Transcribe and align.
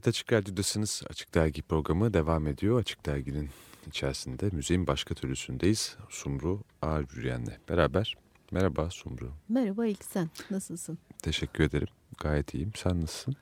Evet 0.00 0.08
Açık 0.08 0.32
Radyo'dasınız. 0.32 1.02
Açık 1.10 1.34
Dergi 1.34 1.62
programı 1.62 2.14
devam 2.14 2.46
ediyor. 2.46 2.80
Açık 2.80 3.06
Dergi'nin 3.06 3.50
içerisinde 3.86 4.50
müziğin 4.52 4.86
başka 4.86 5.14
türlüsündeyiz. 5.14 5.96
Sumru 6.08 6.60
Ağır 6.82 7.06
Yürüyen'le 7.16 7.58
beraber. 7.68 8.16
Merhaba 8.50 8.90
Sumru. 8.90 9.32
Merhaba 9.48 9.86
ilk 9.86 10.04
sen. 10.04 10.30
Nasılsın? 10.50 10.98
Teşekkür 11.22 11.64
ederim. 11.64 11.88
Gayet 12.18 12.54
iyiyim. 12.54 12.72
Sen 12.76 13.00
nasılsın? 13.00 13.36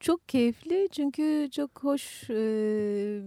Çok 0.00 0.28
keyifli 0.28 0.88
çünkü 0.92 1.48
çok 1.52 1.70
hoş 1.84 2.30
e, 2.30 3.22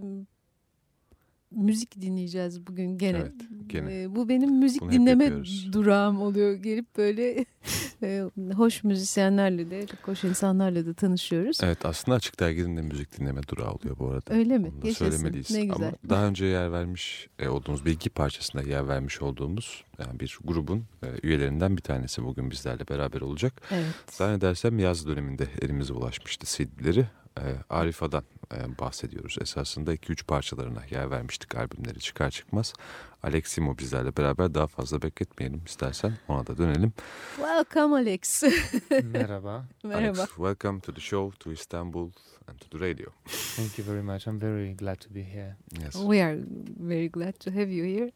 müzik 1.50 2.00
dinleyeceğiz 2.00 2.66
bugün 2.66 2.98
gene. 2.98 3.18
Evet, 3.18 3.32
gene. 3.66 4.02
E, 4.02 4.14
bu 4.14 4.28
benim 4.28 4.58
müzik 4.58 4.80
Bunu 4.80 4.92
dinleme 4.92 5.32
durağım 5.72 6.22
oluyor. 6.22 6.54
Gelip 6.54 6.96
böyle 6.96 7.44
e, 8.02 8.24
hoş 8.54 8.84
müzisyenlerle 8.84 9.70
de, 9.70 9.86
hoş 10.02 10.24
insanlarla 10.24 10.86
da 10.86 10.94
tanışıyoruz. 10.94 11.58
Evet 11.62 11.86
aslında 11.86 12.16
Açık 12.16 12.40
Dergi'nin 12.40 12.76
de 12.76 12.82
müzik 12.82 13.18
dinleme 13.18 13.40
durağı 13.48 13.72
oluyor 13.72 13.98
bu 13.98 14.08
arada. 14.08 14.34
Öyle 14.34 14.58
mi? 14.58 14.72
Onu 14.78 14.86
Yaşasın. 14.86 15.10
söylemeliyiz. 15.10 15.50
Ne 15.50 15.64
güzel. 15.64 15.88
Ama 15.88 15.92
daha 16.08 16.26
önce 16.26 16.44
yer 16.44 16.72
vermiş 16.72 17.28
e, 17.38 17.48
olduğumuz 17.48 17.84
bir 17.84 17.92
iki 17.92 18.10
parçasında 18.10 18.62
yer 18.62 18.88
vermiş 18.88 19.22
olduğumuz 19.22 19.84
yani 19.98 20.20
bir 20.20 20.38
grubun 20.44 20.84
e, 21.02 21.06
üyelerinden 21.22 21.76
bir 21.76 21.82
tanesi 21.82 22.24
bugün 22.24 22.50
bizlerle 22.50 22.88
beraber 22.88 23.20
olacak. 23.20 23.62
Evet. 23.70 23.94
Zannedersem 24.10 24.78
yaz 24.78 25.06
döneminde 25.06 25.48
elimize 25.62 25.92
ulaşmıştı 25.92 26.46
CD'leri. 26.46 27.06
E, 27.40 27.56
Arif 27.70 28.02
Adan 28.02 28.24
e, 28.54 28.78
bahsediyoruz. 28.78 29.36
Esasında 29.40 29.94
2-3 29.94 30.24
parçalarına 30.24 30.82
yer 30.90 31.10
vermiştik 31.10 31.54
albümleri 31.54 31.98
çıkar 31.98 32.30
çıkmaz. 32.30 32.74
Aleximo 33.22 33.78
bizlerle 33.78 34.16
beraber 34.16 34.54
daha 34.54 34.66
fazla 34.66 35.02
bekletmeyelim 35.02 35.62
istersen 35.66 36.12
ona 36.28 36.46
da 36.46 36.58
dönelim. 36.58 36.92
Welcome 37.36 37.94
Alex. 37.96 38.42
Merhaba. 39.04 39.64
Merhaba. 39.84 40.18
Alex, 40.18 40.28
welcome 40.36 40.80
to 40.80 40.94
the 40.94 41.00
show, 41.00 41.38
to 41.38 41.52
Istanbul 41.52 42.10
and 42.48 42.58
to 42.58 42.78
the 42.78 42.88
radio. 42.88 43.10
Thank 43.56 43.78
you 43.78 43.86
very 43.86 44.02
much. 44.02 44.26
I'm 44.26 44.40
very 44.40 44.76
glad 44.76 44.96
to 45.00 45.14
be 45.14 45.22
here. 45.22 45.56
Yes. 45.82 45.94
We 45.94 46.22
are 46.22 46.38
very 46.80 47.08
glad 47.08 47.40
to 47.40 47.50
have 47.50 47.70
you 47.70 47.84
here, 47.84 48.10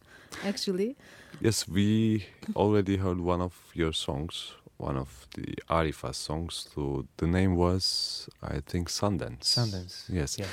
actually. 0.49 0.97
Yes, 1.41 1.69
we 1.69 2.25
already 2.57 2.97
heard 2.97 3.21
one 3.21 3.45
of 3.45 3.53
your 3.75 3.93
songs 3.93 4.53
one 4.77 4.97
of 4.97 5.27
the 5.35 5.55
Arifa 5.71 6.15
songs. 6.15 6.69
So 6.75 7.07
the 7.17 7.27
name 7.27 7.57
was, 7.57 8.29
I 8.43 8.61
think, 8.67 8.89
Sundance. 8.89 9.43
Sundance. 9.45 10.05
Yes. 10.09 10.39
Yeah. 10.39 10.47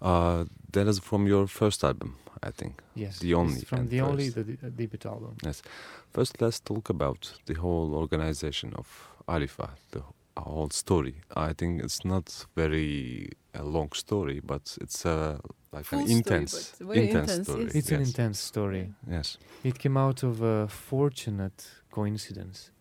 Uh, 0.00 0.44
that 0.72 0.86
is 0.88 0.98
from 0.98 1.26
your 1.26 1.46
first 1.46 1.84
album, 1.84 2.16
I 2.42 2.50
think. 2.50 2.82
Yes. 2.94 3.18
The 3.20 3.34
only 3.34 3.54
It's 3.60 3.64
from 3.64 3.80
and 3.80 3.90
the 3.90 4.00
only 4.00 4.28
the, 4.30 4.42
the 4.42 4.70
debut 4.70 4.98
album. 5.10 5.36
Yes. 5.44 5.62
First, 6.10 6.40
let's 6.40 6.60
talk 6.60 6.90
about 6.90 7.32
the 7.46 7.54
whole 7.54 7.94
organization 7.94 8.72
of 8.74 8.86
Arifa, 9.28 9.70
the 9.92 10.02
whole 10.36 10.70
story. 10.70 11.14
I 11.36 11.52
think 11.52 11.82
it's 11.82 12.04
not 12.04 12.46
very 12.56 13.30
a 13.54 13.62
long 13.62 13.92
story, 13.92 14.40
but 14.44 14.76
it's 14.80 15.04
a 15.04 15.38
like 15.72 15.84
Full 15.84 16.00
an 16.00 16.10
intense, 16.10 16.74
but 16.78 16.88
very 16.88 17.06
intense 17.08 17.30
intense, 17.30 17.48
story. 17.48 17.64
yes. 17.64 17.74
It's 17.76 17.90
an 17.92 18.00
intense 18.02 18.38
story. 18.40 18.92
Yes. 19.10 19.38
It 19.64 19.78
came 19.78 19.96
out 19.96 20.22
of 20.22 20.42
a 20.42 20.66
fortunate 20.68 21.64
coincidence. 21.90 22.71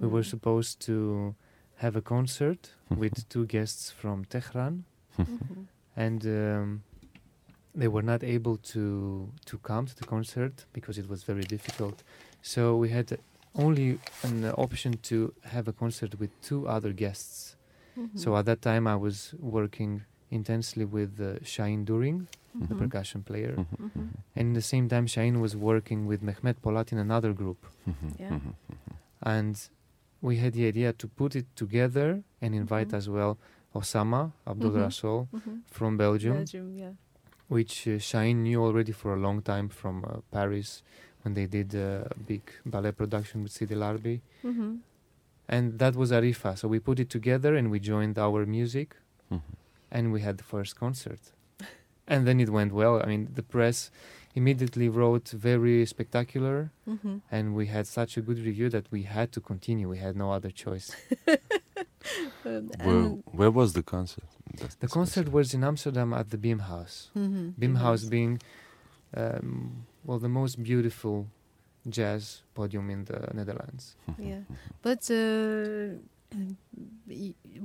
We 0.00 0.06
were 0.08 0.22
Mm. 0.22 0.30
supposed 0.30 0.80
to 0.86 1.34
have 1.76 1.96
a 1.96 2.02
concert 2.02 2.74
with 3.02 3.28
two 3.28 3.46
guests 3.46 3.90
from 3.90 4.24
Tehran, 4.24 4.84
Mhm. 5.18 5.66
and 5.96 6.24
um, 6.26 6.82
they 7.74 7.88
were 7.88 8.02
not 8.12 8.22
able 8.22 8.56
to 8.74 9.28
to 9.46 9.58
come 9.58 9.86
to 9.86 9.94
the 9.96 10.04
concert 10.06 10.66
because 10.72 10.98
it 11.00 11.08
was 11.08 11.24
very 11.24 11.44
difficult. 11.44 12.02
So 12.42 12.76
we 12.76 12.88
had 12.90 13.18
only 13.54 13.98
an 14.22 14.44
option 14.56 14.92
to 15.10 15.32
have 15.54 15.66
a 15.68 15.72
concert 15.72 16.18
with 16.20 16.30
two 16.48 16.68
other 16.68 16.92
guests. 16.92 17.56
Mhm. 17.96 18.16
So 18.18 18.36
at 18.36 18.44
that 18.46 18.60
time, 18.62 18.86
I 18.86 18.96
was 18.96 19.34
working 19.40 20.02
intensely 20.30 20.84
with 20.84 21.18
uh, 21.20 21.42
Shahin 21.42 21.84
During, 21.84 22.28
the 22.68 22.74
Mhm. 22.74 22.78
percussion 22.78 23.22
player, 23.22 23.54
Mhm. 23.56 23.66
Mhm. 23.86 24.08
and 24.36 24.46
in 24.48 24.52
the 24.54 24.62
same 24.72 24.88
time, 24.88 25.06
Shahin 25.06 25.40
was 25.40 25.54
working 25.56 26.06
with 26.06 26.20
Mehmet 26.22 26.56
Polat 26.62 26.92
in 26.92 26.98
another 26.98 27.32
group. 27.32 27.58
Mhm. 27.86 28.20
Yeah. 28.20 28.38
And 29.22 29.56
we 30.20 30.36
had 30.36 30.52
the 30.52 30.66
idea 30.66 30.92
to 30.92 31.06
put 31.08 31.36
it 31.36 31.46
together 31.56 32.22
and 32.42 32.54
invite 32.54 32.88
Mhm. 32.88 32.96
as 32.98 33.08
well 33.08 33.38
Osama 33.74 34.32
Abdul 34.46 34.70
Mhm. 34.72 34.80
Rasul 34.82 35.28
Mhm. 35.32 35.62
from 35.70 35.96
Belgium, 35.96 36.34
Belgium, 36.36 36.76
yeah. 36.76 36.92
which 37.48 37.86
uh, 37.86 37.98
Shine 37.98 38.42
knew 38.42 38.60
already 38.62 38.92
for 38.92 39.14
a 39.14 39.20
long 39.26 39.42
time 39.42 39.68
from 39.68 40.04
uh, 40.04 40.20
Paris 40.30 40.82
when 41.22 41.34
they 41.34 41.46
did 41.46 41.74
uh, 41.74 42.04
a 42.10 42.18
big 42.26 42.42
ballet 42.66 42.92
production 42.92 43.42
with 43.42 43.52
Sidi 43.52 43.74
Larbi. 43.74 44.20
Mhm. 44.44 44.80
And 45.48 45.78
that 45.78 45.94
was 45.96 46.10
Arifa. 46.12 46.56
So 46.58 46.68
we 46.68 46.78
put 46.80 46.98
it 47.00 47.08
together 47.10 47.54
and 47.56 47.70
we 47.70 47.78
joined 47.80 48.18
our 48.18 48.44
music 48.46 48.96
Mhm. 49.30 49.40
and 49.90 50.12
we 50.12 50.20
had 50.20 50.36
the 50.38 50.44
first 50.44 50.76
concert. 50.76 51.20
and 52.06 52.26
then 52.26 52.40
it 52.40 52.48
went 52.48 52.72
well. 52.72 53.00
I 53.02 53.06
mean, 53.06 53.28
the 53.34 53.42
press 53.42 53.90
immediately 54.40 54.88
wrote 54.98 55.26
very 55.48 55.76
spectacular 55.94 56.56
Mhm. 56.94 57.14
and 57.36 57.44
we 57.58 57.64
had 57.76 57.84
such 57.98 58.12
a 58.20 58.22
good 58.28 58.38
review 58.48 58.68
that 58.76 58.86
we 58.94 59.02
had 59.16 59.28
to 59.36 59.40
continue. 59.50 59.86
We 59.96 60.00
had 60.06 60.14
no 60.24 60.28
other 60.36 60.52
choice. 60.64 60.88
Um, 62.50 62.64
Where, 62.86 63.02
where 63.38 63.52
was 63.60 63.68
the 63.78 63.82
concert? 63.94 64.28
That's 64.60 64.76
The 64.84 64.88
concert 64.98 65.26
specific. 65.26 65.34
was 65.38 65.48
in 65.56 65.62
Amsterdam 65.70 66.10
at 66.20 66.26
the 66.32 66.38
Beam 66.46 66.60
House. 66.72 66.96
Mhm. 67.14 67.44
Beam 67.62 67.74
House 67.86 68.02
Yes. 68.04 68.10
being, 68.16 68.32
um, 69.20 69.48
well, 70.06 70.18
the 70.26 70.32
most 70.40 70.54
beautiful 70.70 71.16
jazz 71.96 72.22
podium 72.54 72.86
in 72.94 73.00
the 73.10 73.18
Netherlands. 73.38 73.84
Yeah, 74.30 74.42
but 74.86 75.02
uh, 75.10 75.98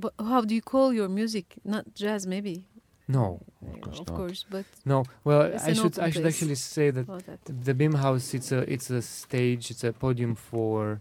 but 0.02 0.12
how 0.30 0.40
do 0.48 0.52
you 0.58 0.62
call 0.74 0.88
your 1.00 1.08
music? 1.20 1.46
Not 1.64 1.84
jazz, 2.02 2.26
maybe. 2.34 2.56
No, 3.06 3.40
Uh, 3.62 3.76
course 3.84 4.00
of 4.00 4.06
not. 4.08 4.16
course, 4.16 4.44
but 4.50 4.64
no. 4.84 5.04
Well, 5.24 5.42
I 5.68 5.72
should 5.74 5.98
I 5.98 6.10
should 6.10 6.26
actually 6.26 6.54
say 6.56 6.90
that 6.90 7.06
that. 7.26 7.40
the 7.64 7.74
Bimhuis 7.74 8.32
it's 8.34 8.50
a 8.52 8.60
it's 8.72 8.88
a 8.90 9.02
stage, 9.02 9.70
it's 9.70 9.84
a 9.84 9.92
podium 9.92 10.34
for 10.34 11.00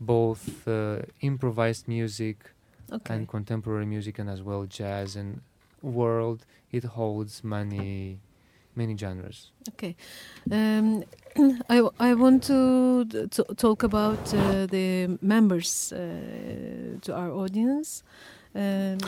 both 0.00 0.66
uh, 0.68 1.02
improvised 1.20 1.86
music 1.88 2.36
Okay. 2.90 3.14
and 3.14 3.28
contemporary 3.28 3.84
music, 3.86 4.18
and 4.18 4.30
as 4.30 4.40
well 4.42 4.64
jazz 4.64 5.16
and 5.16 5.40
world. 5.82 6.46
It 6.72 6.84
holds 6.84 7.42
many 7.44 8.18
many 8.74 8.96
genres. 8.96 9.50
Okay. 9.68 9.94
Um, 10.50 11.04
I, 11.68 11.76
w- 11.82 11.92
I 12.00 12.14
want 12.14 12.42
to 12.44 13.04
d- 13.04 13.26
t- 13.28 13.54
talk 13.56 13.82
about 13.82 14.32
uh, 14.34 14.66
the 14.66 15.18
members 15.20 15.92
uh, 15.92 15.98
to 17.02 17.14
our 17.14 17.30
audience. 17.30 18.02
Um, 18.54 18.98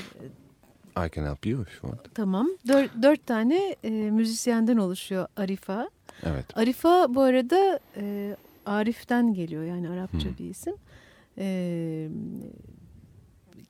I 1.07 1.09
can 1.11 1.25
help 1.25 1.47
you 1.47 1.63
if 1.63 1.69
you 1.83 1.93
want. 1.93 2.15
tamam. 2.15 2.49
Dört, 2.69 2.91
dört 3.03 3.27
tane 3.27 3.77
e, 3.85 3.91
müzisyenden 3.91 4.77
oluşuyor 4.77 5.27
Arifa. 5.37 5.91
Evet. 6.23 6.57
Arifa 6.59 7.15
bu 7.15 7.21
arada 7.23 7.81
e, 7.97 8.37
Arif'ten 8.67 9.35
geliyor 9.35 9.65
yani 9.65 9.89
Arapça 9.89 10.19
Hmm. 10.29 10.37
bir 10.39 10.51
isim. 10.51 10.75
E, 11.39 12.09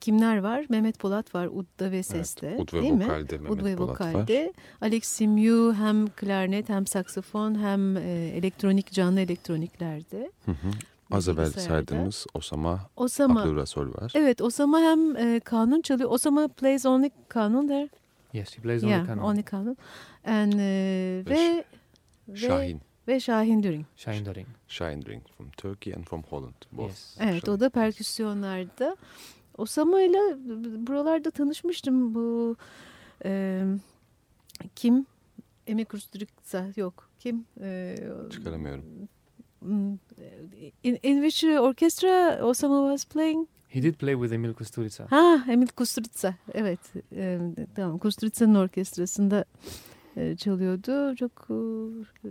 kimler 0.00 0.38
var? 0.38 0.66
Mehmet 0.68 0.98
Polat 0.98 1.34
var 1.34 1.46
Udda 1.46 1.90
ve 1.90 2.02
Ses'te 2.02 2.56
Ud 2.58 2.72
ve 2.74 2.82
değil 2.82 2.92
mi? 2.92 3.04
vokalde 3.04 3.34
Ud 3.36 3.40
Mehmet 3.40 3.64
ve 3.64 3.76
Polat 3.76 4.00
var. 4.00 4.14
vokalde. 4.14 4.52
Alex 4.80 5.04
Simyu 5.04 5.74
hem 5.78 6.06
klarnet 6.06 6.68
hem 6.68 6.86
saksafon 6.86 7.62
hem 7.62 7.96
e, 7.96 8.10
elektronik 8.36 8.92
canlı 8.92 9.20
elektroniklerde. 9.20 10.30
Hı 10.44 10.50
hı. 10.52 10.70
Az 11.10 11.28
evvel 11.28 11.50
saydığımız 11.50 12.26
Osama 12.34 12.80
Osama. 12.96 13.42
Abdurrasol 13.42 13.86
var. 13.94 14.12
Evet 14.14 14.40
Osama 14.40 14.80
hem 14.80 15.16
e, 15.16 15.40
kanun 15.40 15.80
çalıyor. 15.80 16.10
Osama 16.10 16.48
plays 16.48 16.86
only 16.86 17.10
kanun 17.28 17.68
there. 17.68 17.88
Yes, 18.32 18.58
he 18.58 18.62
plays 18.62 18.84
only 18.84 18.92
yeah, 18.92 19.06
canon. 19.06 19.22
only 19.22 19.42
kanun. 19.42 19.76
And, 20.24 20.52
e, 20.52 21.22
ve, 21.30 21.64
ve, 22.28 22.36
Şahin. 22.36 22.80
ve 23.08 23.20
Şahin 23.20 23.62
Düring. 23.62 23.86
Shine 23.96 24.26
Doring. 24.26 24.46
Şahin 24.68 25.02
Ring 25.06 25.22
from 25.36 25.50
Turkey 25.50 25.94
and 25.94 26.04
from 26.04 26.22
Holland. 26.22 26.54
Both. 26.72 26.88
Yes. 26.88 27.16
Evet 27.20 27.48
o 27.48 27.60
da 27.60 27.70
perküsyonlarda. 27.70 28.96
Osama 29.58 30.02
ile 30.02 30.18
buralarda 30.86 31.30
tanışmıştım 31.30 32.14
bu 32.14 32.56
e, 33.24 33.62
kim? 34.76 35.06
Emi 35.66 35.84
Kusturica 35.84 36.72
yok. 36.76 37.10
Kim? 37.18 37.44
E, 37.60 37.96
Çıkaramıyorum. 38.30 38.84
Mm, 39.62 39.98
In, 40.82 40.98
in 41.02 41.22
which 41.22 41.44
orchestra 41.60 42.38
Osama 42.42 42.80
was 42.90 43.04
playing? 43.04 43.46
He 43.68 43.82
did 43.82 43.94
play 43.94 44.14
with 44.14 44.32
Emil 44.32 44.54
Kusturica. 44.54 45.06
Ha 45.10 45.44
Emil 45.48 45.68
Kusturica. 45.68 46.34
Evet. 46.54 46.80
E, 47.16 47.38
tamam 47.76 47.98
Kusturica'nın 47.98 48.54
orkestrasında 48.54 49.44
e, 50.16 50.36
çalıyordu. 50.36 51.16
Çok 51.16 51.48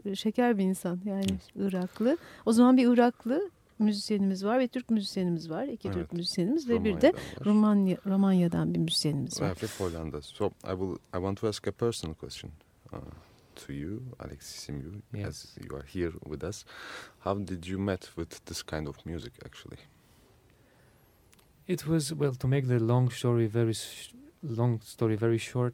e, 0.06 0.16
şeker 0.16 0.58
bir 0.58 0.64
insan. 0.64 1.00
Yani 1.06 1.26
Iraklı. 1.56 2.18
O 2.46 2.52
zaman 2.52 2.78
bir 2.78 2.94
Iraklı 2.94 3.50
müzisyenimiz 3.80 4.46
var 4.46 4.60
ve 4.60 4.68
Türk 4.68 4.90
müzisyenimiz 4.90 5.50
var. 5.50 5.64
İki 5.68 5.88
Türk 5.88 5.98
Evet. 5.98 6.14
müzisyenimiz 6.14 6.70
ve 6.70 6.84
bir 6.84 7.02
de. 7.02 7.14
Romanya, 7.46 7.98
Romanya'dan 8.06 8.74
bir 8.74 8.80
müzisyenimiz 8.80 9.42
var. 9.42 9.56
Ve 9.64 9.68
Hollanda. 9.86 10.22
So 10.22 10.48
I 10.48 10.70
will 10.70 10.94
I 10.96 11.18
want 11.20 11.40
to 11.42 11.48
ask 11.48 11.68
a 11.68 11.72
personal 11.72 12.14
question 12.16 12.52
uh, 12.94 12.98
to 13.66 13.74
you, 13.74 14.02
Alexis 14.20 14.66
Simu, 14.68 15.02
Yes. 15.14 15.28
as 15.28 15.58
you 15.64 15.76
are 15.78 15.86
here 15.96 16.14
with 16.32 16.44
us. 16.44 16.66
How 17.26 17.36
did 17.52 17.66
you 17.68 17.78
met 17.80 18.10
with 18.16 18.32
this 18.46 18.64
kind 18.64 18.88
of 18.88 18.96
music 19.06 19.34
actually? 19.46 19.78
It 21.68 21.86
was 21.88 22.14
well 22.14 22.34
to 22.34 22.48
make 22.48 22.68
the 22.68 22.80
long 22.80 23.10
story 23.12 23.48
very 23.48 23.74
sh- 23.74 24.14
long 24.42 24.82
story 24.82 25.16
very 25.16 25.38
short. 25.38 25.74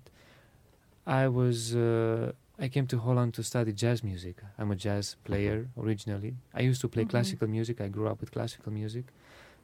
I 1.06 1.28
was 1.28 1.74
uh, 1.76 2.32
I 2.60 2.68
came 2.70 2.88
to 2.88 2.98
Holland 3.00 3.34
to 3.34 3.44
study 3.44 3.72
jazz 3.74 4.04
music. 4.04 4.36
I'm 4.58 4.72
a 4.72 4.76
jazz 4.76 5.16
player 5.24 5.68
originally. 5.78 6.34
I 6.54 6.62
used 6.70 6.82
to 6.82 6.88
play 6.90 7.04
Mhm. 7.06 7.10
classical 7.10 7.48
music. 7.48 7.80
I 7.82 7.88
grew 7.90 8.08
up 8.12 8.20
with 8.22 8.32
classical 8.32 8.72
music, 8.74 9.06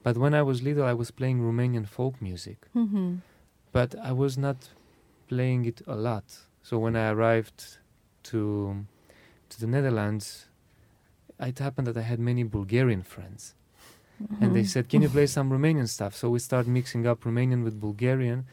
but 0.03 0.17
when 0.17 0.33
I 0.33 0.41
was 0.41 0.61
little, 0.61 0.85
I 0.85 0.93
was 0.93 1.11
playing 1.11 1.41
Romanian 1.41 1.85
folk 1.85 2.21
music. 2.21 2.57
Hı 2.75 2.79
hı. 2.93 3.17
But 3.73 3.95
I 3.95 4.11
was 4.13 4.37
not 4.37 4.57
playing 5.29 5.65
it 5.65 5.81
a 5.87 5.95
lot. 5.95 6.23
So 6.63 6.77
when 6.79 6.95
I 6.95 7.09
arrived 7.15 7.59
to 8.23 8.85
to 9.49 9.59
the 9.59 9.67
Netherlands, 9.67 10.45
it 11.39 11.59
happened 11.59 11.87
that 11.87 11.97
I 11.97 12.01
had 12.01 12.19
many 12.19 12.43
Bulgarian 12.43 13.03
friends 13.03 13.55
and 14.39 14.55
they 14.55 14.63
said, 14.63 14.89
"Can 14.89 15.01
you 15.01 15.09
play 15.09 15.27
some 15.27 15.49
Romanian 15.49 15.87
stuff?" 15.87 16.15
So 16.15 16.29
we 16.29 16.39
started 16.39 16.69
mixing 16.69 17.07
up 17.07 17.23
Romanian 17.23 17.63
with 17.63 17.79
Bulgarian, 17.79 18.45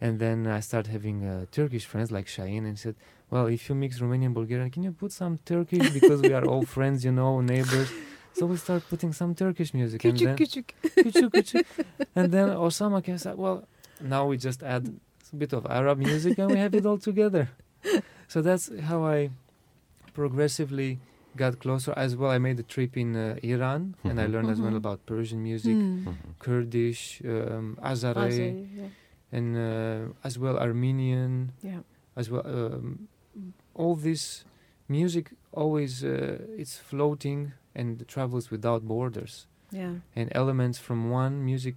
and 0.00 0.18
then 0.18 0.46
I 0.46 0.60
started 0.60 0.90
having 0.90 1.24
uh, 1.24 1.46
Turkish 1.50 1.86
friends 1.86 2.10
like 2.10 2.26
Shahin, 2.28 2.66
and 2.66 2.78
said, 2.78 2.94
"Well, 3.30 3.46
if 3.46 3.68
you 3.68 3.74
mix 3.74 3.98
Romanian 3.98 4.32
Bulgarian, 4.34 4.70
can 4.70 4.82
you 4.82 4.92
put 4.92 5.12
some 5.12 5.38
Turkish 5.44 5.90
because 5.90 6.20
we 6.22 6.32
are 6.32 6.44
all 6.44 6.64
friends, 6.76 7.04
you 7.04 7.12
know, 7.12 7.40
neighbors." 7.40 7.90
So 8.32 8.46
we 8.46 8.56
started 8.56 8.88
putting 8.88 9.12
some 9.12 9.34
Turkish 9.34 9.74
music, 9.74 10.04
and 10.04 10.18
then 10.18 10.36
küçük. 10.36 10.74
küçük, 10.94 11.32
küçük. 11.32 11.66
and 12.14 12.32
then 12.32 12.48
Osama 12.48 13.02
came 13.02 13.14
and 13.14 13.20
said, 13.20 13.36
"Well, 13.36 13.66
now 14.00 14.30
we 14.30 14.38
just 14.38 14.62
add 14.62 14.86
a 15.32 15.36
bit 15.36 15.52
of 15.52 15.66
Arab 15.66 15.98
music 15.98 16.38
and 16.38 16.50
we 16.50 16.58
have 16.58 16.74
it 16.74 16.86
all 16.86 16.98
together." 16.98 17.48
So 18.32 18.40
that's 18.42 18.70
how 18.90 19.00
I 19.04 19.30
progressively 20.14 20.98
got 21.36 21.58
closer. 21.58 21.92
As 21.96 22.14
well, 22.16 22.30
I 22.30 22.38
made 22.38 22.58
a 22.60 22.62
trip 22.74 22.96
in 22.96 23.16
uh, 23.16 23.36
Iran, 23.42 23.94
and 24.04 24.20
I 24.20 24.26
Mhm. 24.26 24.32
learned 24.32 24.50
as 24.50 24.60
well 24.60 24.72
Mhm. 24.74 24.82
about 24.84 24.98
Persian 25.06 25.40
music. 25.42 25.76
Hmm. 25.76 26.06
Mhm. 26.08 26.34
Kurdish, 26.38 27.02
um, 27.24 27.76
Azeri, 27.90 28.50
yeah. 28.78 28.88
and 29.36 29.56
uh, 29.56 30.26
as 30.28 30.34
well 30.38 30.56
Armenian, 30.58 31.52
Yeah. 31.62 31.82
as 32.20 32.26
well 32.30 32.44
um, 32.46 33.08
all 33.74 33.94
this 33.96 34.44
music 34.88 35.32
always 35.52 35.92
uh, 36.04 36.38
it's 36.62 36.76
floating 36.90 37.40
and 37.74 37.90
travels 38.14 38.50
without 38.50 38.82
borders. 38.86 39.46
Yeah. 39.72 39.94
and 40.16 40.26
elements 40.34 40.78
from 40.80 40.98
one 41.12 41.34
music 41.50 41.76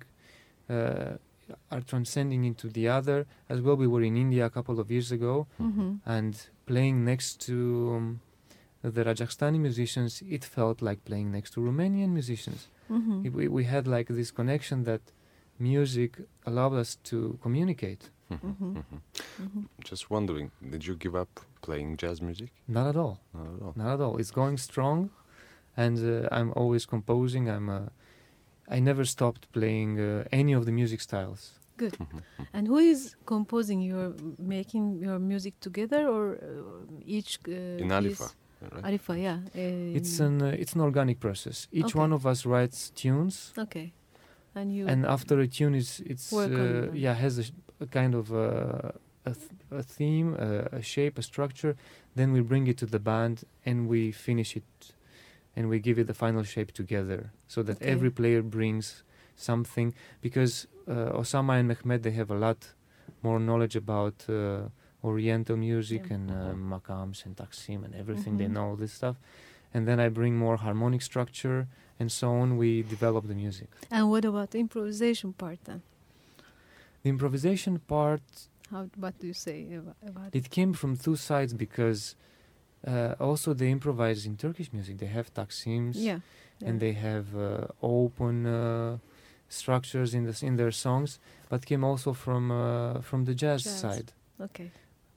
uh, 0.67 1.11
are 1.71 1.81
transcending 1.81 2.43
into 2.45 2.67
the 2.69 2.87
other. 2.87 3.25
As 3.49 3.59
well, 3.61 3.75
we 3.75 3.87
were 3.87 4.01
in 4.03 4.15
India 4.17 4.45
a 4.45 4.49
couple 4.49 4.79
of 4.79 4.89
years 4.91 5.11
ago, 5.11 5.47
Mm-hmm. 5.61 5.95
and 6.05 6.33
playing 6.65 7.03
next 7.05 7.39
to 7.47 7.55
um, 7.97 8.19
the 8.81 9.03
Rajasthani 9.03 9.59
musicians, 9.59 10.21
it 10.29 10.43
felt 10.45 10.81
like 10.81 11.03
playing 11.05 11.31
next 11.31 11.51
to 11.53 11.59
Romanian 11.61 12.09
musicians. 12.09 12.67
Mm-hmm. 12.91 13.25
It- 13.25 13.33
we, 13.33 13.47
we 13.47 13.63
had 13.65 13.87
like 13.87 14.07
this 14.09 14.31
connection 14.31 14.83
that 14.83 15.01
music 15.59 16.17
allowed 16.45 16.73
us 16.73 16.95
to 17.03 17.37
communicate. 17.41 18.09
Mhm. 18.31 18.55
Mhm. 18.55 19.01
Mhm. 19.41 19.65
Just 19.83 20.09
wondering, 20.09 20.51
did 20.71 20.85
you 20.87 20.95
give 20.95 21.15
up 21.15 21.39
playing 21.61 21.97
jazz 21.97 22.21
music? 22.21 22.49
Not 22.67 22.87
at 22.87 22.95
all. 22.95 23.19
Not 23.33 23.45
at 23.55 23.61
all. 23.61 23.73
Not 23.75 23.93
at 23.93 24.01
all. 24.01 24.17
It's 24.17 24.31
going 24.31 24.57
strong, 24.57 25.09
and 25.77 25.97
uh, 25.99 26.27
I'm 26.31 26.51
always 26.55 26.85
composing. 26.85 27.49
I'm. 27.49 27.69
Uh, 27.69 27.79
I 28.69 28.79
never 28.79 29.05
stopped 29.05 29.51
playing 29.51 29.99
uh, 29.99 30.23
any 30.31 30.53
of 30.53 30.65
the 30.65 30.71
music 30.71 31.01
styles. 31.01 31.59
Good. 31.77 31.93
Mhm. 31.99 32.21
And 32.53 32.67
who 32.67 32.77
is 32.77 33.15
composing? 33.25 33.81
You're 33.81 34.13
making 34.37 34.99
your 35.01 35.19
music 35.19 35.53
together, 35.59 36.07
or 36.07 36.23
uh, 36.35 37.05
each? 37.05 37.39
Uh, 37.47 37.81
In 37.83 37.89
Alifa, 37.91 38.23
is- 38.25 38.35
right? 38.71 38.83
Arifa, 38.85 39.15
yeah. 39.21 39.39
It's 39.97 40.19
um, 40.19 40.25
an. 40.27 40.41
Uh, 40.41 40.61
it's 40.61 40.73
an 40.75 40.81
organic 40.81 41.19
process. 41.19 41.67
Each 41.71 41.85
Okay. 41.95 41.99
one 41.99 42.13
of 42.15 42.25
us 42.25 42.45
writes 42.45 42.91
tunes, 42.91 43.53
okay. 43.57 43.91
And 44.55 44.71
you. 44.71 44.87
and 44.87 45.05
after 45.05 45.39
a 45.39 45.47
tune 45.47 45.75
is 45.77 45.99
it's 46.05 46.31
uh, 46.31 46.91
yeah 46.93 47.15
has 47.15 47.39
a, 47.39 47.43
sh- 47.43 47.51
a 47.81 47.87
kind 47.87 48.13
of 48.15 48.31
uh, 48.31 48.91
a, 49.25 49.33
th- 49.33 49.51
a 49.71 49.81
theme, 49.81 50.35
a, 50.37 50.77
a 50.77 50.81
shape, 50.81 51.17
a 51.17 51.23
structure. 51.23 51.75
Then 52.15 52.31
we 52.33 52.41
bring 52.41 52.67
it 52.67 52.77
to 52.77 52.85
the 52.85 52.99
band 52.99 53.43
and 53.65 53.87
we 53.89 54.11
finish 54.11 54.55
it, 54.55 54.93
and 55.55 55.69
we 55.69 55.79
give 55.79 55.99
it 55.99 56.07
the 56.07 56.13
final 56.13 56.43
shape 56.43 56.71
together, 56.71 57.31
so 57.47 57.61
that 57.63 57.77
Okay. 57.81 57.91
every 57.91 58.09
player 58.09 58.41
brings 58.41 59.03
something. 59.35 59.93
Because 60.21 60.67
uh, 60.87 61.19
Osama 61.21 61.59
and 61.59 61.69
Mehmet 61.69 62.01
they 62.03 62.11
have 62.11 62.31
a 62.31 62.35
lot 62.37 62.73
more 63.21 63.39
knowledge 63.39 63.75
about 63.75 64.25
uh, 64.29 64.69
Oriental 65.03 65.57
music 65.57 66.03
Yeah. 66.07 66.15
and 66.15 66.31
uh, 66.31 66.35
Mhm. 66.53 66.69
makams 66.71 67.25
and 67.25 67.35
taksim 67.35 67.83
and 67.85 67.93
everything. 67.95 68.37
They 68.37 68.47
Mhm. 68.47 68.53
know 68.57 68.75
this 68.75 68.93
stuff, 68.93 69.15
and 69.73 69.85
then 69.87 69.99
I 69.99 70.09
bring 70.09 70.35
more 70.37 70.57
harmonic 70.57 71.01
structure 71.01 71.67
and 71.99 72.09
so 72.11 72.27
on. 72.41 72.57
We 72.57 72.83
develop 72.83 73.27
the 73.27 73.35
music. 73.35 73.69
and 73.91 74.09
what 74.09 74.25
about 74.25 74.49
the 74.51 74.59
improvisation 74.59 75.33
part 75.33 75.59
then? 75.65 75.81
The 77.03 77.09
improvisation 77.09 77.79
part 77.79 78.21
How? 78.71 78.89
What 78.95 79.19
do 79.19 79.27
you 79.27 79.33
say 79.33 79.57
about, 79.75 79.97
about 80.07 80.27
it? 80.35 80.45
it 80.45 80.49
came 80.49 80.73
from 80.73 80.95
two 80.97 81.15
sides 81.15 81.53
because 81.53 82.15
uh, 82.87 83.15
also 83.19 83.53
they 83.53 83.69
improvise 83.71 84.25
in 84.25 84.35
Turkish 84.37 84.71
music. 84.73 84.97
They 84.97 85.07
have 85.17 85.33
taksims 85.33 85.95
Yeah. 85.95 86.19
yeah. 86.59 86.67
and 86.69 86.79
they 86.79 86.93
have 86.93 87.25
uh, 87.35 87.67
open 87.81 88.45
uh, 88.45 88.97
structures 89.49 90.13
in 90.13 90.23
the, 90.25 90.35
in 90.45 90.55
their 90.57 90.71
songs, 90.71 91.19
but 91.49 91.65
came 91.65 91.83
also 91.83 92.13
from 92.13 92.51
uh, 92.51 93.01
from 93.01 93.25
the 93.25 93.35
jazz, 93.35 93.63
Jazz. 93.63 93.79
side. 93.79 94.11
Okay. 94.39 94.71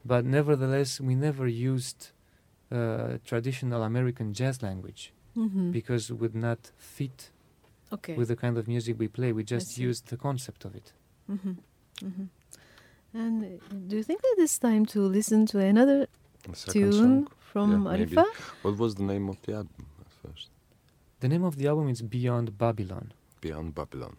But 0.05 0.25
nevertheless, 0.25 1.01
we 1.01 1.15
never 1.15 1.47
used 1.49 2.11
uh, 2.71 3.19
traditional 3.25 3.83
American 3.83 4.33
jazz 4.33 4.63
language 4.63 5.13
Mm-hmm. 5.37 5.71
because 5.71 6.09
it 6.09 6.15
would 6.19 6.35
not 6.35 6.73
fit 6.79 7.31
okay. 7.93 8.15
with 8.17 8.29
the 8.29 8.37
kind 8.37 8.57
of 8.57 8.67
music 8.67 8.99
we 8.99 9.07
play. 9.07 9.33
We 9.33 9.45
just 9.45 9.77
used 9.77 10.07
the 10.09 10.17
concept 10.17 10.65
of 10.65 10.75
it. 10.75 10.95
Mm-hmm. 11.31 11.51
Mm-hmm. 12.07 12.25
And 13.13 13.45
uh, 13.45 13.49
do 13.89 13.97
you 13.97 14.03
think 14.03 14.23
that 14.23 14.37
it's 14.39 14.59
time 14.59 14.87
to 14.87 15.01
listen 15.03 15.45
to 15.53 15.59
another 15.59 16.07
tune 16.73 16.93
song. 16.93 17.29
From 17.53 17.67
Yeah, 17.73 17.79
maybe. 17.79 18.17
Arifa? 18.17 18.25
What 18.63 18.77
was 18.83 18.95
the 19.01 19.03
name 19.13 19.27
of 19.33 19.39
the 19.45 19.53
album 19.61 19.87
at 20.05 20.11
first? 20.23 20.49
The 21.21 21.29
name 21.29 21.45
of 21.45 21.55
the 21.57 21.67
album 21.73 21.89
is 21.89 22.03
Beyond 22.03 22.47
Babylon. 22.59 23.07
Beyond 23.41 23.75
Babylon. 23.75 24.17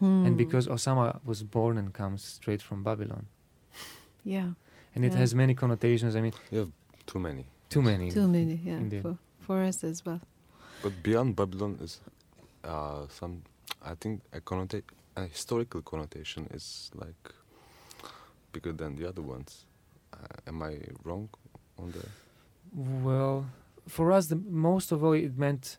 Hmm. 0.00 0.26
and 0.26 0.36
because 0.36 0.68
Osama 0.68 1.18
was 1.24 1.42
born 1.42 1.76
and 1.76 1.92
comes 1.92 2.22
straight 2.22 2.62
from 2.62 2.84
Babylon, 2.84 3.26
yeah, 4.24 4.50
and 4.94 5.04
it 5.04 5.12
has 5.14 5.34
many 5.34 5.54
connotations. 5.62 6.14
I 6.14 6.20
mean, 6.20 6.34
Too 6.52 7.18
many. 7.18 7.44
too 7.68 7.82
many. 7.82 8.06
too 8.12 8.28
many. 8.28 8.60
Yeah, 8.68 8.76
Indeed. 8.84 9.02
for, 9.02 9.18
for 9.40 9.56
us 9.64 9.82
as 9.82 10.06
well. 10.06 10.20
But 10.84 10.92
Beyond 11.02 11.34
Babylon 11.34 11.78
is 11.82 11.98
uh, 12.62 13.06
some, 13.08 13.42
I 13.84 13.94
think, 14.02 14.22
a, 14.32 14.40
connota- 14.40 14.84
a 15.16 15.24
historical 15.26 15.82
connotation 15.82 16.46
is 16.54 16.92
like 16.94 17.22
bigger 18.52 18.72
than 18.72 18.94
the 18.94 19.08
other 19.08 19.22
ones. 19.22 19.66
Uh, 20.12 20.18
am 20.46 20.62
I 20.62 20.78
wrong 21.02 21.28
on 21.76 21.90
the? 21.90 22.06
Well, 22.74 23.46
for 23.86 24.12
us, 24.12 24.26
the 24.28 24.36
most 24.36 24.92
of 24.92 25.02
all, 25.02 25.12
it 25.14 25.36
meant 25.38 25.78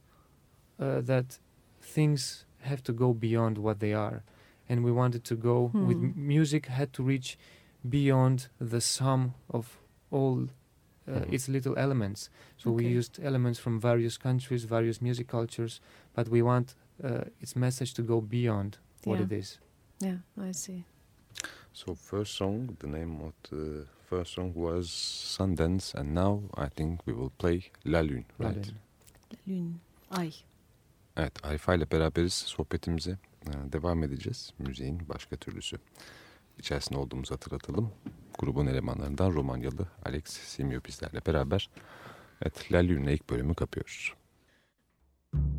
uh, 0.80 1.02
that 1.02 1.40
things 1.82 2.46
have 2.62 2.82
to 2.84 2.94
go 2.94 3.14
beyond 3.14 3.58
what 3.58 3.80
they 3.80 3.94
are, 3.94 4.24
and 4.70 4.84
we 4.84 4.92
wanted 4.92 5.24
to 5.26 5.36
go 5.36 5.72
with 5.74 5.98
Hmm. 5.98 6.06
m- 6.06 6.14
music 6.28 6.66
had 6.68 6.92
to 6.94 7.04
reach 7.04 7.38
beyond 7.90 8.50
the 8.60 8.80
sum 8.82 9.34
of 9.50 9.78
all. 10.12 10.48
Uh, 11.08 11.12
Mhm. 11.26 11.34
its 11.34 11.48
little 11.50 11.76
elements. 11.76 12.30
So 12.58 12.70
we 12.72 12.86
used 12.98 13.20
elements 13.24 13.60
from 13.60 13.80
various 13.80 14.16
countries, 14.18 14.66
various 14.66 15.02
music 15.02 15.28
cultures, 15.28 15.82
but 16.14 16.30
we 16.30 16.42
want 16.44 16.76
uh, 17.04 17.22
its 17.42 17.56
message 17.56 17.94
to 17.96 18.04
go 18.04 18.22
beyond 18.22 18.78
what 19.06 19.20
it 19.20 19.32
is. 19.32 19.58
Yeah, 20.00 20.18
I 20.38 20.52
see. 20.54 20.84
So 21.74 21.96
first 21.96 22.36
song, 22.36 22.76
the 22.80 22.88
name 22.88 23.22
of 23.22 23.34
the 23.50 23.88
first 24.10 24.34
song 24.34 24.54
was 24.54 24.90
Sundance, 24.90 25.94
and 25.94 26.16
now 26.16 26.42
I 26.58 26.70
think 26.70 27.06
we 27.06 27.14
will 27.14 27.32
play 27.38 27.72
La 27.86 28.02
Lune, 28.02 28.26
right? 28.40 28.56
Babylon. 28.56 28.76
Lune. 29.48 29.74
Ay. 30.10 30.34
Evet, 31.18 31.46
Arifa 31.46 31.76
ile 31.76 31.92
beraberiz. 31.92 32.34
Sohbetimize 32.34 33.18
e, 33.48 33.72
devam 33.72 34.04
edeceğiz. 34.04 34.54
Müziğin 34.60 35.10
başka 35.10 35.36
türlüsü. 35.36 35.78
İçerisinde 36.60 37.00
olduğumuzu 37.00 37.34
hatırlatalım. 37.34 37.92
Grubun 38.40 38.68
elemanlarından 38.68 39.34
Romanyalı 39.34 39.88
Alex 40.06 40.24
Simio 40.26 40.80
bizlerle 40.88 41.22
beraber. 41.26 41.70
Evet, 42.42 42.72
La 42.72 42.78
Lune'le 42.78 43.14
ilk 43.14 43.30
bölümü 43.30 43.56
kapıyoruz. 43.56 44.14
Thank 45.32 45.59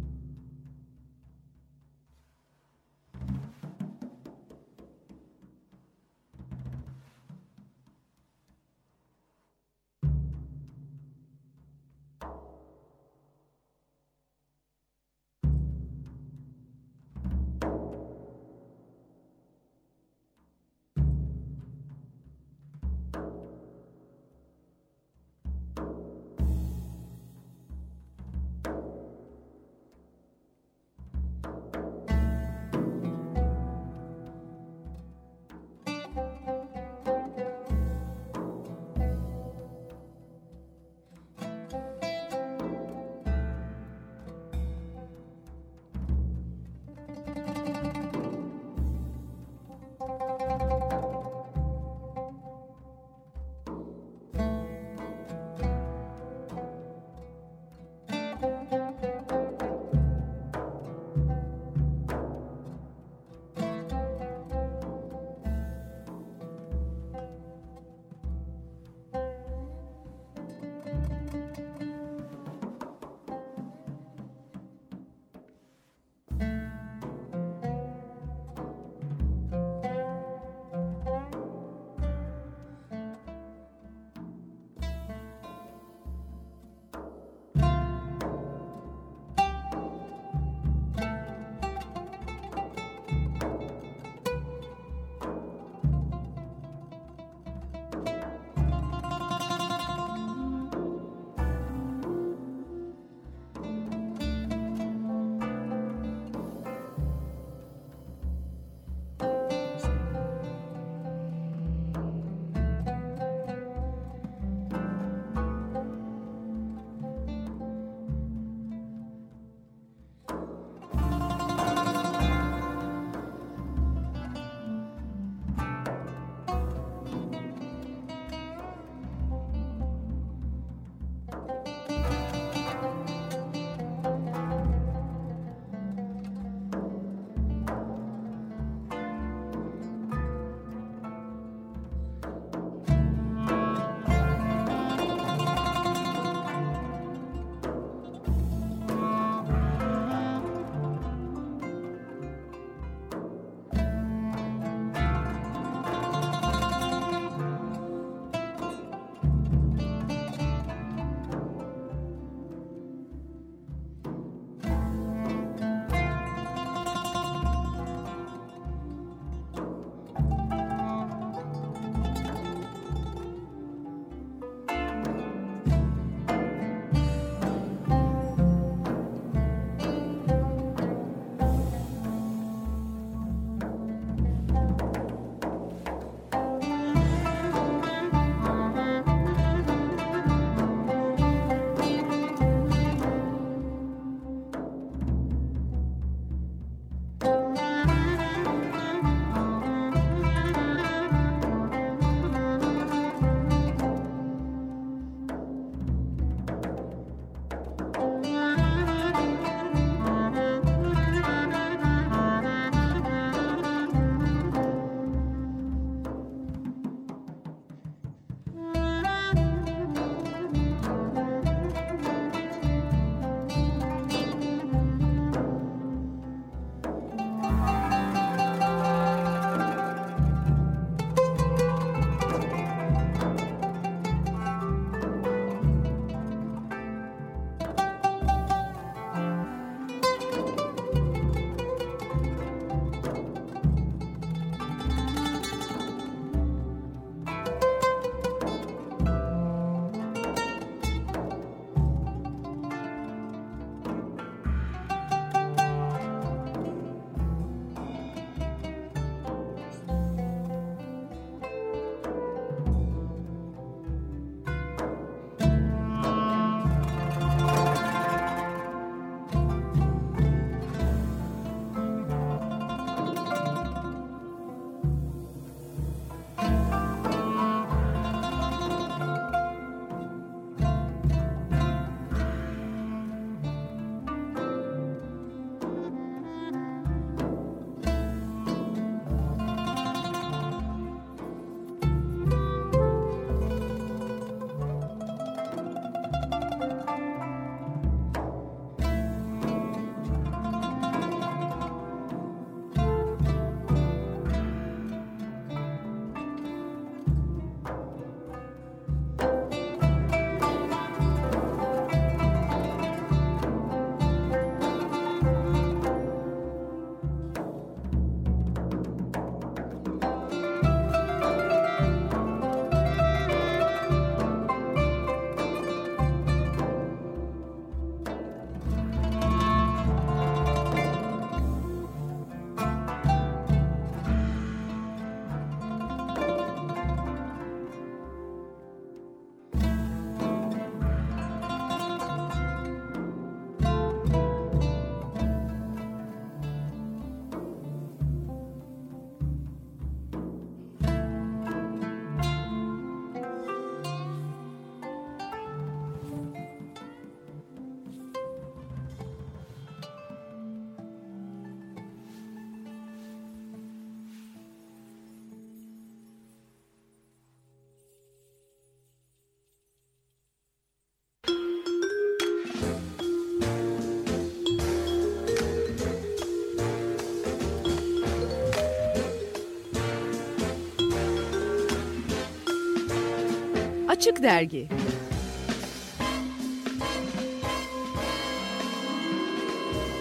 Açık 384.01 384.23
Dergi 384.23 384.69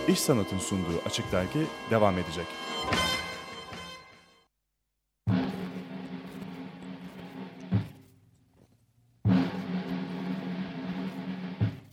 İş 0.07 0.19
Sanat'ın 0.19 0.57
sunduğu 0.57 1.01
Açık 1.05 1.31
Dergi 1.31 1.67
devam 1.91 2.17
edecek. 2.17 2.45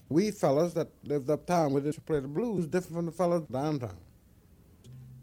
We 0.09 0.33
fellas 0.33 0.75
that 0.75 0.89
lived 1.09 1.29
uptown, 1.29 1.69
we 1.69 1.93
just 1.93 2.07
play 2.07 2.21
the 2.21 2.35
blues 2.35 2.67
different 2.67 2.95
from 2.95 3.07
the 3.07 3.13
fellas 3.13 3.43
downtown. 3.53 3.99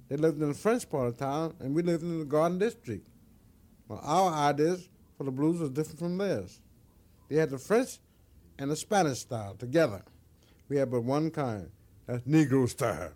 They 0.10 0.18
lived 0.18 0.42
in 0.42 0.54
the 0.54 0.60
French 0.60 0.90
part 0.90 1.14
of 1.14 1.18
town, 1.18 1.54
and 1.60 1.76
we 1.76 1.84
lived 1.84 2.04
in 2.04 2.20
the 2.20 2.30
Garden 2.30 2.60
District. 2.60 3.08
Well, 3.88 4.02
our 4.04 4.52
ideas 4.52 4.90
for 5.18 5.24
the 5.24 5.32
blues 5.32 5.60
was 5.62 5.70
different 5.70 6.00
from 6.00 6.18
theirs. 6.18 6.60
They 7.34 7.40
had 7.40 7.50
the 7.50 7.58
French 7.58 7.98
and 8.60 8.70
the 8.70 8.76
Spanish 8.76 9.18
style 9.18 9.56
together. 9.56 10.04
We 10.70 10.78
had 10.78 10.92
but 10.92 11.04
one 11.04 11.32
kind, 11.32 11.72
that's 12.06 12.28
Negro 12.28 12.70
style. 12.70 13.12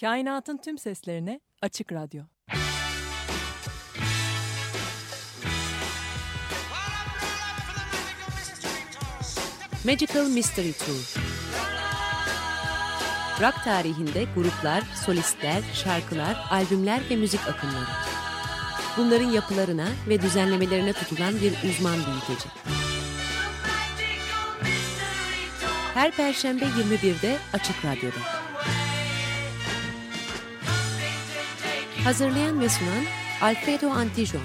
Kainatın 0.00 0.56
tüm 0.56 0.78
seslerine 0.78 1.40
açık 1.62 1.92
radyo. 1.92 2.33
Magical 9.84 10.28
Mystery 10.28 10.72
Tour 10.72 11.14
Rock 13.40 13.64
tarihinde 13.64 14.24
gruplar, 14.34 14.82
solistler, 15.06 15.62
şarkılar, 15.74 16.46
albümler 16.50 17.00
ve 17.10 17.16
müzik 17.16 17.40
akımları. 17.40 17.86
Bunların 18.96 19.30
yapılarına 19.30 19.88
ve 20.08 20.22
düzenlemelerine 20.22 20.92
tutulan 20.92 21.34
bir 21.34 21.52
uzman 21.70 21.94
büyüteci. 21.94 22.48
Her 25.94 26.10
perşembe 26.10 26.64
21'de 26.64 27.36
Açık 27.52 27.84
Radyo'da. 27.84 28.20
Hazırlayan 32.04 32.60
ve 32.60 32.68
sunan 32.68 33.04
Alfredo 33.42 33.90
Antijon. 33.90 34.42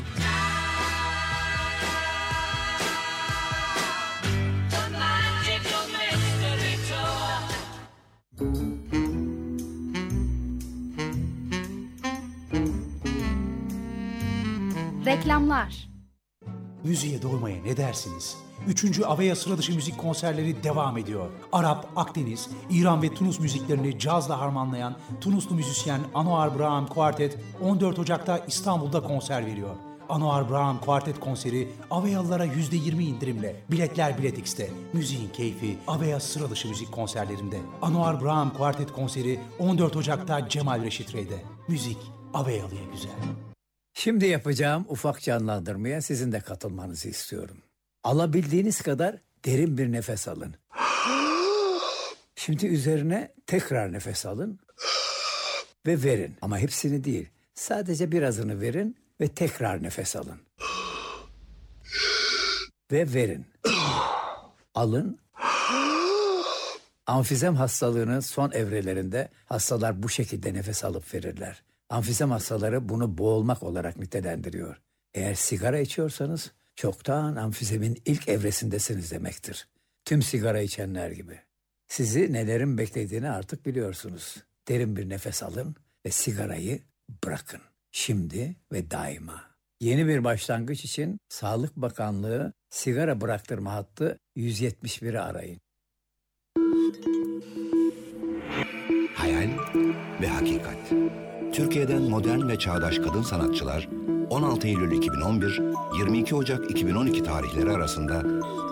Müziğe 16.90 17.22
doymaya 17.22 17.62
ne 17.64 17.78
dersiniz? 17.78 18.38
Üçüncü 18.68 19.04
Aveya 19.04 19.36
Sıradışı 19.36 19.76
Müzik 19.76 19.98
konserleri 19.98 20.64
devam 20.64 20.98
ediyor. 20.98 21.30
Arap, 21.52 21.88
Akdeniz, 21.96 22.50
İran 22.70 23.02
ve 23.02 23.14
Tunus 23.14 23.40
müziklerini 23.40 24.00
cazla 24.00 24.40
harmanlayan 24.40 24.96
Tunuslu 25.22 25.56
müzisyen 25.56 26.02
Anwar 26.14 26.60
Braham 26.60 26.88
Quartet 26.88 27.38
14 27.62 28.00
Ocak'ta 28.00 28.38
İstanbul'da 28.48 29.04
konser 29.04 29.46
veriyor. 29.46 29.76
Anwar 30.10 30.50
Braham 30.50 30.82
Quartet 30.82 31.20
konseri 31.20 31.68
Aveyalılara 31.92 32.46
%20 32.46 33.04
indirimle. 33.04 33.56
Biletler 33.72 34.18
Bilet 34.18 34.38
X'te. 34.38 34.70
Müziğin 34.94 35.30
keyfi 35.30 35.78
Aveya 35.88 36.20
Sıradışı 36.20 36.68
Müzik 36.68 36.92
konserlerinde. 36.92 37.58
Anwar 37.82 38.24
Braham 38.24 38.54
Quartet 38.54 38.92
konseri 38.92 39.40
14 39.60 39.96
Ocak'ta 39.96 40.50
Cemal 40.50 40.84
Reşit 40.84 41.16
Rey'de. 41.16 41.44
Müzik 41.68 41.98
Aveyalı'ya 42.34 42.84
güzel. 42.94 43.49
Şimdi 44.00 44.26
yapacağım 44.26 44.86
ufak 44.90 45.22
canlandırmaya 45.22 46.02
sizin 46.02 46.32
de 46.32 46.40
katılmanızı 46.40 47.10
istiyorum. 47.10 47.58
Alabildiğiniz 48.04 48.82
kadar 48.82 49.16
derin 49.46 49.78
bir 49.78 49.92
nefes 49.92 50.28
alın. 50.28 50.56
Şimdi 52.36 52.66
üzerine 52.66 53.34
tekrar 53.48 53.94
nefes 53.94 54.26
alın 54.26 54.60
ve 55.88 56.04
verin. 56.04 56.38
Ama 56.42 56.58
hepsini 56.58 57.04
değil. 57.04 57.30
Sadece 57.56 58.12
birazını 58.12 58.62
verin 58.62 58.98
ve 59.22 59.28
tekrar 59.28 59.84
nefes 59.84 60.16
alın. 60.16 60.40
Ve 62.92 63.14
verin. 63.14 63.46
Alın. 64.76 65.20
Amfizem 67.08 67.56
hastalığının 67.56 68.20
son 68.20 68.52
evrelerinde 68.52 69.30
hastalar 69.46 70.04
bu 70.04 70.10
şekilde 70.10 70.54
nefes 70.54 70.84
alıp 70.84 71.14
verirler. 71.14 71.64
Amfizem 71.90 72.32
hastaları 72.32 72.90
bunu 72.90 73.18
boğulmak 73.18 73.64
olarak 73.64 73.98
nitelendiriyor. 73.98 74.82
Eğer 75.14 75.34
sigara 75.34 75.80
içiyorsanız 75.80 76.52
çoktan 76.76 77.36
amfizemin 77.36 78.02
ilk 78.06 78.28
evresindesiniz 78.28 79.12
demektir. 79.12 79.68
Tüm 80.06 80.22
sigara 80.22 80.62
içenler 80.62 81.12
gibi. 81.12 81.40
Sizi 81.88 82.34
nelerin 82.34 82.78
beklediğini 82.78 83.30
artık 83.30 83.66
biliyorsunuz. 83.66 84.44
Derin 84.68 84.96
bir 84.96 85.10
nefes 85.10 85.44
alın 85.44 85.76
ve 86.06 86.12
sigarayı 86.12 86.80
bırakın. 87.26 87.62
Şimdi 87.92 88.56
ve 88.72 88.92
daima. 88.92 89.44
Yeni 89.80 90.08
bir 90.08 90.24
başlangıç 90.24 90.86
için 90.86 91.20
Sağlık 91.30 91.76
Bakanlığı 91.76 92.54
sigara 92.70 93.22
bıraktırma 93.22 93.74
hattı 93.74 94.20
171'i 94.38 95.20
arayın. 95.20 95.60
Hayal 99.16 99.50
ve 100.22 100.28
hakikat. 100.28 100.92
Türkiye'den 101.54 102.02
modern 102.02 102.48
ve 102.48 102.60
çağdaş 102.60 102.98
kadın 102.98 103.22
sanatçılar 103.22 103.90
16 104.30 104.68
Eylül 104.68 104.98
2011, 104.98 105.62
22 105.98 106.36
Ocak 106.36 106.72
2012 106.72 107.24
tarihleri 107.24 107.72
arasında 107.72 108.24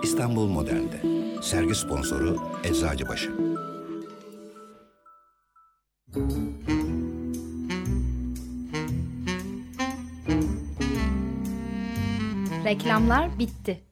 İstanbul 0.02 0.46
Modern'de. 0.46 1.02
Sergi 1.42 1.74
sponsoru 1.74 2.36
Eczacıbaşı. 2.64 3.30
Reklamlar 12.64 13.38
bitti. 13.38 13.87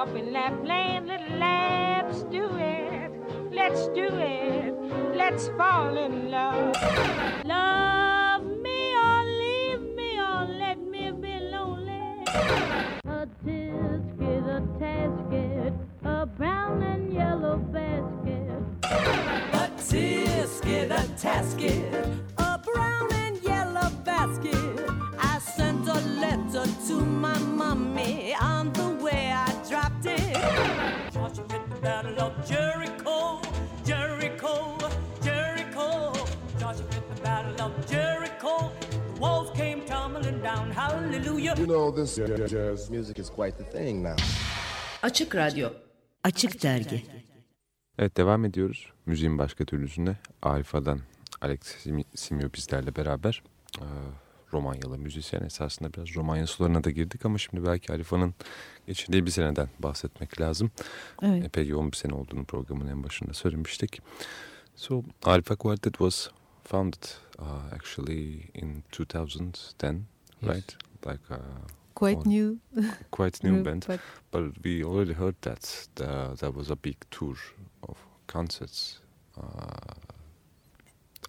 Up 0.00 0.16
in 0.16 0.32
Lapland, 0.32 1.08
little 1.08 1.36
laps 1.36 2.22
do 2.30 2.48
it. 2.56 3.12
Let's 3.52 3.88
do 3.88 4.08
it, 4.08 4.74
let's 5.14 5.48
fall 5.58 5.94
in. 5.98 6.30
Love 6.30 6.74
know, 41.94 42.04
this 42.04 42.50
jazz 42.50 42.90
music 42.90 43.18
is 43.18 43.30
quite 43.30 43.58
the 43.58 43.64
thing 43.70 44.02
now. 44.02 44.16
Açık 45.02 45.34
Radyo 45.34 45.70
Açık 46.24 46.62
Dergi 46.62 47.04
Evet 47.98 48.16
devam 48.16 48.44
ediyoruz. 48.44 48.92
Müziğin 49.06 49.38
başka 49.38 49.64
türlüsünde 49.64 50.16
Arif 50.42 50.74
Adan, 50.74 51.00
Alex 51.40 51.60
Simio 52.14 52.48
bizlerle 52.54 52.96
beraber. 52.96 53.42
Ee, 53.78 53.84
Romanyalı 54.52 54.98
müzisyen 54.98 55.42
esasında 55.42 55.92
biraz 55.92 56.16
Romanya 56.16 56.46
sularına 56.46 56.84
da 56.84 56.90
girdik 56.90 57.26
ama 57.26 57.38
şimdi 57.38 57.66
belki 57.66 57.92
Arif 57.92 58.12
Adan'ın 58.12 58.34
geçirdiği 58.86 59.26
bir 59.26 59.30
seneden 59.30 59.68
bahsetmek 59.78 60.40
lazım. 60.40 60.70
Evet. 61.22 61.44
Epey 61.44 61.66
yoğun 61.66 61.92
bir 61.92 61.96
sene 61.96 62.14
olduğunu 62.14 62.44
programın 62.44 62.86
en 62.86 63.04
başında 63.04 63.32
söylemiştik. 63.34 64.02
So 64.76 65.02
Arifa 65.24 65.56
Quartet 65.56 65.92
was 65.92 66.28
founded 66.64 67.04
uh, 67.38 67.72
actually 67.72 68.34
in 68.54 68.84
2010, 68.92 70.04
Yes. 70.42 70.54
right? 70.56 70.76
Like 71.06 71.34
uh, 71.34 71.36
quite 72.00 72.26
new. 72.26 72.58
quite 73.10 73.42
new 73.44 73.52
group, 73.52 73.64
band. 73.64 73.84
but- 73.86 74.00
But 74.30 74.62
we 74.64 74.84
already 74.84 75.12
heard 75.14 75.34
that 75.42 75.88
uh, 76.00 76.34
there 76.40 76.50
was 76.52 76.70
a 76.70 76.76
big 76.76 76.96
tour 77.10 77.36
of 77.82 77.96
concerts 78.26 79.00
uh, 79.36 79.94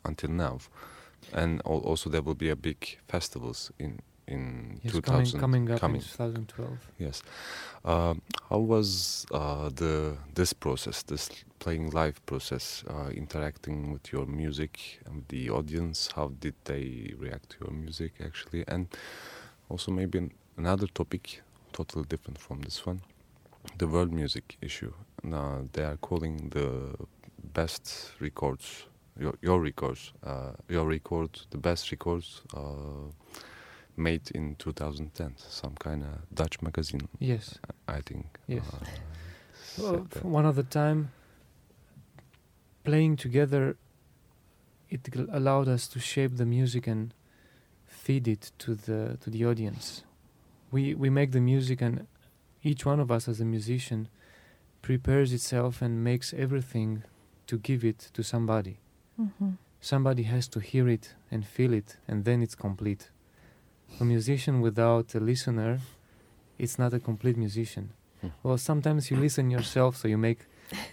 until 0.06 0.30
now, 0.32 0.60
and 1.34 1.62
al- 1.66 1.84
also 1.90 2.10
there 2.10 2.22
will 2.22 2.36
be 2.38 2.50
a 2.52 2.56
big 2.56 3.00
festivals 3.08 3.72
in 3.80 4.00
in 4.28 4.80
Yes, 4.84 4.94
2000 4.94 5.40
coming, 5.40 5.66
coming 5.68 5.72
up 5.74 5.80
coming. 5.80 6.02
in 6.02 6.08
2012. 6.08 6.78
Yes. 7.00 7.22
Um, 7.84 8.22
how 8.50 8.60
was 8.60 9.26
uh, 9.32 9.70
the 9.76 10.16
this 10.36 10.54
process, 10.54 11.04
this 11.04 11.30
playing 11.60 11.90
live 11.92 12.14
process, 12.26 12.84
uh, 12.88 13.10
interacting 13.14 13.92
with 13.94 14.14
your 14.14 14.26
music 14.28 15.00
and 15.06 15.24
the 15.28 15.50
audience? 15.50 16.10
How 16.16 16.32
did 16.40 16.54
they 16.64 17.14
react 17.20 17.50
to 17.50 17.58
your 17.66 17.74
music 17.74 18.14
actually? 18.24 18.64
And 18.68 18.88
also 19.70 19.92
maybe 19.92 20.18
an, 20.20 20.32
another 20.58 20.88
topic, 20.88 21.42
totally 21.74 22.06
different 22.06 22.38
from 22.40 22.62
this 22.62 22.86
one, 22.86 23.02
the 23.78 23.88
world 23.88 24.12
music 24.12 24.58
issue. 24.62 24.94
Now 25.24 25.68
they 25.74 25.84
are 25.84 25.98
calling 25.98 26.50
the 26.50 26.96
best 27.54 28.12
records, 28.20 28.86
your 29.20 29.34
your 29.42 29.60
records, 29.62 30.14
uh, 30.24 30.54
your 30.70 30.86
record, 30.88 31.30
the 31.52 31.58
best 31.58 31.92
records. 31.92 32.42
Uh, 32.54 33.12
made 33.98 34.32
in 34.34 34.56
2010 34.56 35.34
some 35.38 35.76
kind 35.76 36.02
of 36.04 36.10
dutch 36.34 36.62
magazine 36.62 37.08
Yes. 37.20 37.60
i 37.88 38.02
think 38.02 38.26
Yes. 38.48 38.64
uh, 38.74 38.86
Well, 39.78 40.08
one 40.24 40.46
of 40.46 40.56
the 40.56 40.64
time, 40.64 41.10
playing 42.84 43.18
together, 43.18 43.76
it 44.90 45.08
allowed 45.32 45.68
us 45.68 45.88
to 45.90 46.00
shape 46.00 46.38
the 46.38 46.46
music 46.46 46.88
and 46.88 47.14
feed 47.86 48.28
it 48.28 48.52
to 48.60 48.76
the 48.76 49.18
to 49.22 49.30
the 49.30 49.46
audience. 49.46 50.04
We 50.72 50.94
we 50.96 51.10
make 51.10 51.32
the 51.32 51.42
music, 51.42 51.82
and 51.82 52.08
each 52.64 52.86
one 52.86 53.00
of 53.00 53.12
us 53.12 53.28
as 53.28 53.42
a 53.42 53.46
musician 53.46 54.08
prepares 54.82 55.34
itself 55.34 55.82
and 55.82 56.04
makes 56.04 56.34
everything 56.34 57.04
to 57.48 57.58
give 57.58 57.84
it 57.84 58.10
to 58.14 58.24
somebody. 58.24 58.78
Mhm. 59.20 59.58
Somebody 59.82 60.24
has 60.24 60.48
to 60.50 60.60
hear 60.60 60.88
it 60.88 61.16
and 61.32 61.46
feel 61.46 61.74
it, 61.74 61.98
and 62.08 62.24
then 62.26 62.42
it's 62.42 62.56
complete. 62.56 63.10
A 64.00 64.06
musician 64.06 64.62
without 64.62 65.14
a 65.16 65.20
listener, 65.20 65.80
it's 66.58 66.78
not 66.80 66.94
a 66.94 67.00
complete 67.00 67.38
musician. 67.38 67.90
Well, 68.44 68.58
sometimes 68.60 69.10
you 69.10 69.18
listen 69.18 69.50
yourself, 69.50 69.98
so 69.98 70.08
you 70.08 70.18
make 70.18 70.46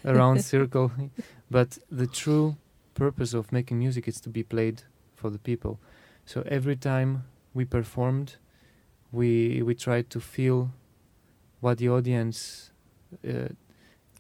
a 0.04 0.14
round 0.14 0.42
circle. 0.54 0.90
But 1.50 1.78
the 1.90 2.06
true 2.06 2.56
purpose 2.94 3.32
of 3.34 3.52
making 3.52 3.78
music 3.78 4.08
is 4.08 4.20
to 4.22 4.30
be 4.30 4.42
played 4.42 4.82
for 5.14 5.30
the 5.30 5.38
people. 5.38 5.78
So 6.26 6.42
every 6.46 6.76
time 6.76 7.24
we 7.54 7.64
performed, 7.64 8.36
we 9.12 9.62
we 9.62 9.75
tried 9.75 10.11
to 10.11 10.21
feel 10.21 10.71
what 11.61 11.79
the 11.79 11.88
audience 11.88 12.71
uh, 13.27 13.49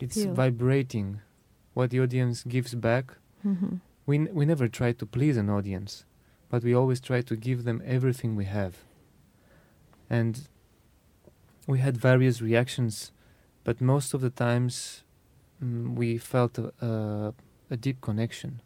it's 0.00 0.22
Feel. 0.24 0.32
vibrating, 0.34 1.20
what 1.74 1.90
the 1.90 2.00
audience 2.00 2.44
gives 2.44 2.74
back. 2.74 3.16
Mhm. 3.44 3.80
We 4.06 4.16
n- 4.18 4.30
we 4.32 4.44
never 4.46 4.68
try 4.68 4.92
to 4.92 5.06
please 5.06 5.36
an 5.36 5.50
audience, 5.50 6.04
but 6.50 6.62
we 6.62 6.72
always 6.74 7.00
try 7.00 7.20
to 7.22 7.36
give 7.36 7.64
them 7.64 7.82
everything 7.84 8.36
we 8.36 8.44
have. 8.46 8.74
And 10.10 10.48
we 11.66 11.78
had 11.80 11.96
various 11.96 12.40
reactions, 12.40 13.12
but 13.64 13.80
most 13.80 14.14
of 14.14 14.20
the 14.20 14.30
times 14.30 15.02
mm, 15.62 15.94
we 15.94 16.16
felt 16.18 16.58
a, 16.58 16.72
a, 16.80 17.34
a 17.70 17.76
deep 17.76 18.00
connection, 18.00 18.60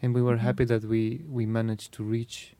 and 0.00 0.14
we 0.14 0.22
were 0.22 0.36
Mhm. 0.36 0.40
happy 0.46 0.64
that 0.64 0.84
we 0.84 1.20
we 1.28 1.44
managed 1.46 1.92
to 1.92 2.02
reach 2.04 2.54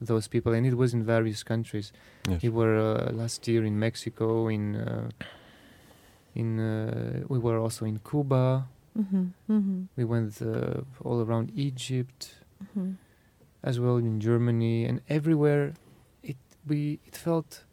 those 0.00 0.28
people, 0.28 0.52
and 0.52 0.66
it 0.66 0.74
was 0.76 0.92
in 0.94 1.02
various 1.04 1.42
countries. 1.42 1.92
Yes. 2.28 2.42
We 2.42 2.48
were 2.50 2.76
uh, 2.76 3.12
last 3.12 3.48
year 3.48 3.64
in 3.64 3.78
Mexico, 3.78 4.48
in 4.48 4.76
uh, 4.76 5.08
in 6.34 6.58
uh, 6.60 7.24
we 7.28 7.38
were 7.38 7.58
also 7.58 7.84
in 7.86 7.98
Cuba. 8.00 8.66
Mhm, 8.98 9.32
mhm. 9.48 9.86
We 9.96 10.04
went 10.04 10.40
uh, 10.42 10.80
all 11.04 11.20
around 11.20 11.50
Egypt 11.54 12.34
Mhm. 12.74 12.96
as 13.62 13.78
well 13.78 13.96
in 13.98 14.20
Germany 14.20 14.84
and 14.88 15.00
everywhere. 15.08 15.74
It 16.22 16.36
we 16.66 16.98
it 17.06 17.16
felt 17.16 17.64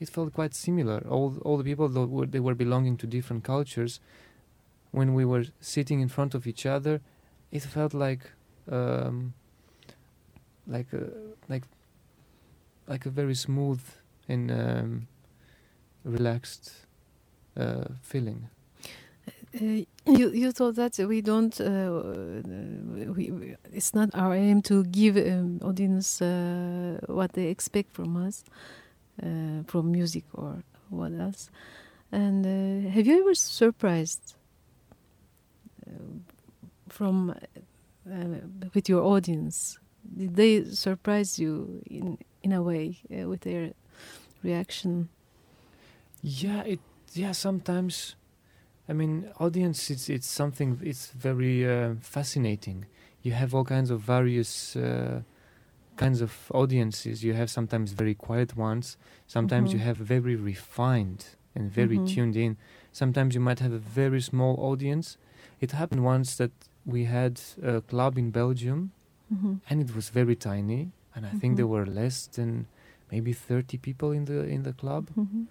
it 0.00 0.08
felt 0.08 0.32
quite 0.32 0.54
similar. 0.54 1.00
All 1.08 1.38
all 1.44 1.56
the 1.58 1.64
people 1.64 1.88
that 1.88 2.08
were 2.08 2.26
they 2.26 2.40
were 2.40 2.54
belonging 2.56 2.96
to 2.98 3.06
different 3.06 3.44
cultures. 3.44 4.00
When 4.90 5.14
we 5.14 5.24
were 5.24 5.46
sitting 5.60 6.00
in 6.00 6.08
front 6.08 6.34
of 6.34 6.46
each 6.46 6.66
other, 6.66 7.00
it 7.50 7.62
felt 7.62 7.94
like 7.94 8.32
um, 8.70 9.32
like 10.66 10.92
a 10.92 11.10
like 11.48 11.64
like 12.88 13.06
a 13.06 13.10
very 13.10 13.34
smooth 13.34 13.80
and 14.28 14.50
um, 14.50 15.06
relaxed 16.04 16.72
uh, 17.56 17.84
feeling. 18.02 18.48
Uh, 19.54 19.84
you 20.06 20.30
you 20.30 20.50
thought 20.50 20.74
that 20.76 20.98
we 20.98 21.20
don't 21.20 21.60
uh, 21.60 21.90
we, 23.14 23.30
we 23.30 23.56
it's 23.72 23.94
not 23.94 24.08
our 24.14 24.34
aim 24.34 24.62
to 24.62 24.82
give 24.84 25.16
um, 25.16 25.60
audience 25.62 26.22
uh, 26.22 26.98
what 27.06 27.32
they 27.34 27.46
expect 27.48 27.92
from 27.92 28.16
us 28.16 28.44
uh, 29.22 29.62
from 29.66 29.92
music 29.92 30.24
or 30.32 30.62
what 30.88 31.12
else 31.12 31.50
and 32.10 32.46
uh, 32.46 32.90
have 32.90 33.06
you 33.06 33.20
ever 33.20 33.34
surprised 33.34 34.34
uh, 35.86 35.92
from 36.88 37.30
uh, 38.10 38.14
with 38.74 38.88
your 38.88 39.02
audience 39.02 39.78
did 40.04 40.36
they 40.36 40.64
surprise 40.64 41.38
you 41.38 41.82
in 41.90 42.18
in 42.42 42.52
a 42.52 42.62
way 42.62 42.98
uh, 43.10 43.28
with 43.28 43.40
their 43.42 43.72
reaction 44.42 45.08
Yeah, 46.22 46.62
it 46.62 46.80
yeah 47.14 47.32
sometimes. 47.32 48.16
I 48.88 48.92
mean, 48.92 49.30
audience 49.38 49.90
it's 49.90 50.08
it's 50.08 50.26
something 50.26 50.78
it's 50.82 51.08
very 51.12 51.66
uh, 51.68 51.94
fascinating. 52.00 52.86
You 53.22 53.32
have 53.32 53.54
all 53.54 53.64
kinds 53.64 53.90
of 53.90 54.00
various 54.00 54.76
uh, 54.76 55.22
kinds 55.96 56.20
of 56.20 56.32
audiences. 56.52 57.22
You 57.22 57.34
have 57.34 57.48
sometimes 57.50 57.92
very 57.92 58.14
quiet 58.14 58.56
ones. 58.56 58.96
Sometimes 59.26 59.72
you 59.72 59.78
Mhm. 59.78 59.84
have 59.86 59.96
very 59.96 60.34
refined 60.36 61.24
and 61.54 61.70
very 61.70 61.98
Mhm. 61.98 62.06
tuned 62.06 62.36
in. 62.36 62.56
Sometimes 62.92 63.34
you 63.34 63.40
might 63.40 63.60
have 63.60 63.72
a 63.72 63.78
very 63.78 64.20
small 64.20 64.56
audience. 64.58 65.16
It 65.60 65.72
happened 65.72 66.04
once 66.04 66.36
that 66.36 66.52
we 66.84 67.04
had 67.04 67.40
a 67.62 67.80
club 67.80 68.18
in 68.18 68.30
Belgium, 68.30 68.90
Mhm. 69.32 69.60
and 69.70 69.80
it 69.80 69.94
was 69.94 70.10
very 70.10 70.36
tiny. 70.36 70.90
And 71.14 71.26
I 71.26 71.30
think 71.40 71.56
there 71.56 71.66
were 71.66 71.86
less 71.86 72.26
than 72.36 72.66
maybe 73.10 73.32
thirty 73.32 73.78
people 73.78 74.10
in 74.12 74.24
the 74.24 74.46
in 74.48 74.62
the 74.62 74.72
club 74.72 75.10
Mhm. 75.16 75.46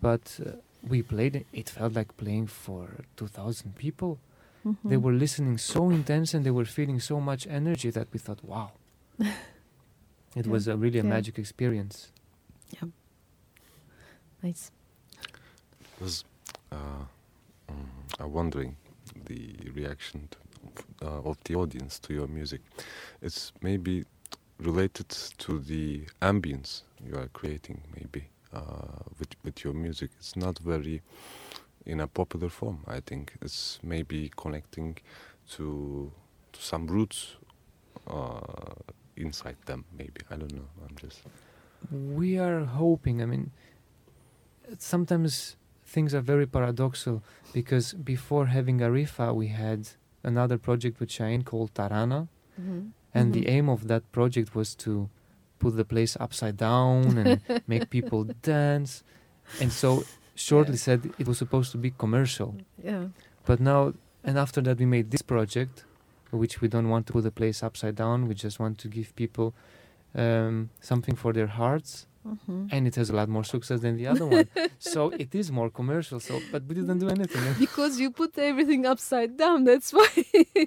but 0.00 0.40
uh, 0.46 0.50
we 0.82 1.02
played 1.02 1.34
it 1.36 1.46
it 1.52 1.68
felt 1.70 1.92
like 1.94 2.16
playing 2.16 2.46
for 2.48 2.88
2000 3.16 3.74
people 3.76 4.18
they 4.84 4.96
Mhm. 4.96 5.02
were 5.02 5.12
listening 5.18 5.58
so 5.58 5.90
intense 5.90 6.34
and 6.36 6.44
they 6.44 6.50
were 6.52 6.64
feeling 6.78 7.00
so 7.00 7.20
much 7.20 7.46
energy 7.46 7.90
that 7.90 8.08
we 8.12 8.18
thought 8.18 8.42
wow 8.44 8.70
it 10.36 10.46
Yeah, 10.46 10.52
was 10.52 10.66
a 10.68 10.76
really 10.76 10.98
a 10.98 11.02
yeah. 11.04 11.14
magic 11.16 11.38
experience 11.38 12.12
yeah 12.70 12.88
nice 14.42 14.70
was 16.00 16.24
uh, 16.72 17.04
um, 17.68 17.90
I'm 18.20 18.32
wondering 18.32 18.76
the 19.26 19.56
reaction 19.74 20.28
to, 20.30 20.38
uh, 21.02 21.22
of 21.22 21.36
the 21.44 21.54
audience 21.54 21.98
to 22.00 22.14
your 22.14 22.26
music. 22.26 22.60
It's 23.22 23.52
maybe 23.62 24.04
related 24.58 25.08
to 25.38 25.58
the 25.58 26.06
ambience 26.20 26.82
you 27.04 27.16
are 27.16 27.28
creating, 27.28 27.80
maybe 27.94 28.28
uh, 28.52 29.02
with 29.18 29.28
with 29.44 29.64
your 29.64 29.74
music. 29.74 30.10
It's 30.18 30.36
not 30.36 30.58
very 30.58 31.02
in 31.86 32.00
a 32.00 32.06
popular 32.06 32.48
form. 32.48 32.78
I 32.86 33.00
think 33.00 33.32
it's 33.42 33.78
maybe 33.82 34.30
connecting 34.36 34.96
to 35.56 36.12
to 36.52 36.60
some 36.60 36.86
roots 36.86 37.36
uh, 38.06 38.40
inside 39.16 39.56
them. 39.66 39.84
Maybe 39.96 40.20
I 40.30 40.36
don't 40.36 40.54
know. 40.54 40.68
I'm 40.88 40.96
just 40.96 41.20
we 41.90 42.38
are 42.38 42.64
hoping 42.64 43.22
i 43.22 43.26
mean 43.26 43.50
sometimes 44.78 45.56
things 45.86 46.14
are 46.14 46.20
very 46.20 46.46
paradoxal 46.46 47.22
because 47.52 47.94
before 47.94 48.46
having 48.46 48.78
arifa 48.80 49.34
we 49.34 49.48
had 49.48 49.88
another 50.24 50.58
project 50.58 51.00
with 51.00 51.10
Cheyenne 51.10 51.42
called 51.44 51.72
tarana 51.74 52.28
Mhm. 52.60 52.90
and 53.14 53.32
the 53.32 53.42
Mhm. 53.44 53.48
aim 53.56 53.68
of 53.68 53.86
that 53.88 54.02
project 54.12 54.54
was 54.54 54.74
to 54.76 55.08
put 55.58 55.76
the 55.76 55.84
place 55.84 56.16
upside 56.20 56.56
down 56.56 57.18
and 57.18 57.40
make 57.66 57.88
people 57.90 58.24
dance 58.42 59.02
and 59.60 59.70
so 59.72 60.04
shortly 60.34 60.74
Yeah. 60.74 60.78
said 60.86 61.00
it 61.18 61.26
was 61.26 61.38
supposed 61.38 61.70
to 61.72 61.78
be 61.78 61.90
commercial 61.90 62.54
Yeah. 62.82 63.08
but 63.46 63.60
now 63.60 63.94
and 64.24 64.38
after 64.38 64.60
that 64.62 64.78
we 64.78 64.86
made 64.86 65.10
this 65.10 65.22
project 65.22 65.84
which 66.30 66.60
we 66.60 66.68
don't 66.68 66.88
want 66.90 67.06
to 67.06 67.12
put 67.12 67.22
the 67.24 67.30
place 67.30 67.62
upside 67.62 67.94
down 67.96 68.28
we 68.28 68.34
just 68.34 68.58
want 68.60 68.78
to 68.78 68.88
give 68.88 69.14
people 69.16 69.54
um, 70.14 70.70
something 70.80 71.14
for 71.16 71.32
their 71.32 71.46
hearts 71.60 72.06
Mhm. 72.28 72.68
and 72.74 72.80
it 72.90 72.94
has 73.00 73.08
a 73.14 73.16
lot 73.20 73.28
more 73.36 73.44
success 73.54 73.78
than 73.84 73.94
the 74.00 74.06
other 74.12 74.26
one. 74.38 74.48
so 74.92 75.00
it 75.24 75.32
is 75.40 75.46
more 75.58 75.70
commercial. 75.80 76.18
So, 76.28 76.32
but 76.52 76.62
we 76.68 76.74
didn't 76.80 76.98
do 77.04 77.08
anything. 77.16 77.42
Because 77.66 77.92
you 78.02 78.08
put 78.22 78.32
everything 78.50 78.82
upside 78.92 79.30
down. 79.44 79.58
That's 79.70 79.90
why 79.98 80.10
they, 80.54 80.66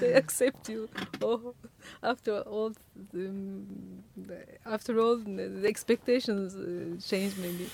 they 0.00 0.12
accept 0.22 0.62
you. 0.72 0.80
Oh, 1.28 1.54
after 2.12 2.34
all, 2.54 2.70
the, 3.12 3.24
after 4.76 4.98
all, 5.00 5.16
the 5.62 5.66
expectations 5.74 6.48
uh, 6.54 6.64
change 7.10 7.32
maybe. 7.44 7.66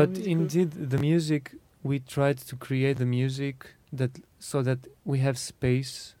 but 0.00 0.10
indeed, 0.36 0.70
the 0.94 0.98
music 1.10 1.42
we 1.82 1.96
tried 2.16 2.38
to 2.50 2.54
create 2.56 2.96
the 3.04 3.10
music 3.20 3.56
that 4.00 4.12
so 4.38 4.62
that 4.68 4.80
we 5.04 5.18
have 5.26 5.36
space 5.52 6.14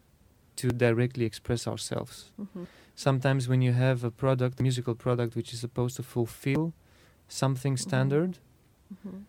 to 0.60 0.66
directly 0.86 1.24
express 1.30 1.66
ourselves. 1.72 2.16
Mhm. 2.40 2.66
Sometimes 3.06 3.48
when 3.48 3.62
you 3.62 3.72
have 3.72 4.04
a 4.04 4.10
product, 4.10 4.60
a 4.60 4.62
musical 4.62 4.94
product, 4.94 5.34
which 5.34 5.54
is 5.54 5.60
supposed 5.60 5.96
to 5.96 6.02
fulfill 6.02 6.72
something 7.28 7.78
standard, 7.78 8.32
Mhm. 8.92 9.24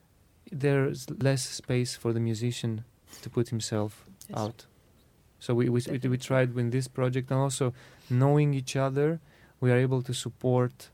there's 0.63 1.09
less 1.27 1.43
space 1.61 1.91
for 2.01 2.11
the 2.13 2.19
musician 2.19 2.83
to 3.21 3.29
put 3.29 3.47
himself 3.49 3.91
Yes. 4.29 4.37
out. 4.39 4.65
So 5.39 5.49
we, 5.59 5.69
we, 5.69 5.79
we, 5.89 6.09
we 6.09 6.17
tried 6.17 6.49
with 6.53 6.71
this 6.71 6.87
project 6.89 7.31
and 7.31 7.39
also 7.39 7.73
knowing 8.09 8.53
each 8.53 8.75
other, 8.75 9.19
we 9.61 9.71
are 9.71 9.77
able 9.87 10.01
to 10.01 10.13
support 10.13 10.89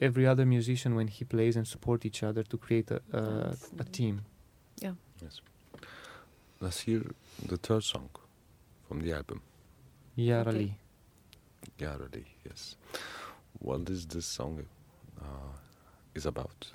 every 0.00 0.24
other 0.32 0.46
musician 0.46 0.94
when 0.94 1.08
he 1.08 1.24
plays 1.24 1.56
and 1.56 1.66
support 1.66 2.04
each 2.04 2.22
other 2.22 2.44
to 2.44 2.56
create 2.56 2.88
a, 2.92 3.00
a, 3.12 3.22
a 3.80 3.84
team. 3.98 4.20
Yeah. 4.80 4.94
Yes. 5.20 5.40
Let's 6.60 6.80
hear 6.86 7.02
the 7.48 7.56
third 7.56 7.82
song 7.82 8.08
from 8.86 9.00
the 9.00 9.12
album. 9.18 9.40
Yarali. 10.16 10.74
Yarali, 11.80 12.24
yes. 12.44 12.76
What 13.60 13.88
is 13.90 14.06
this 14.06 14.26
song 14.26 14.58
uh, 15.20 15.24
is 16.14 16.26
about? 16.26 16.72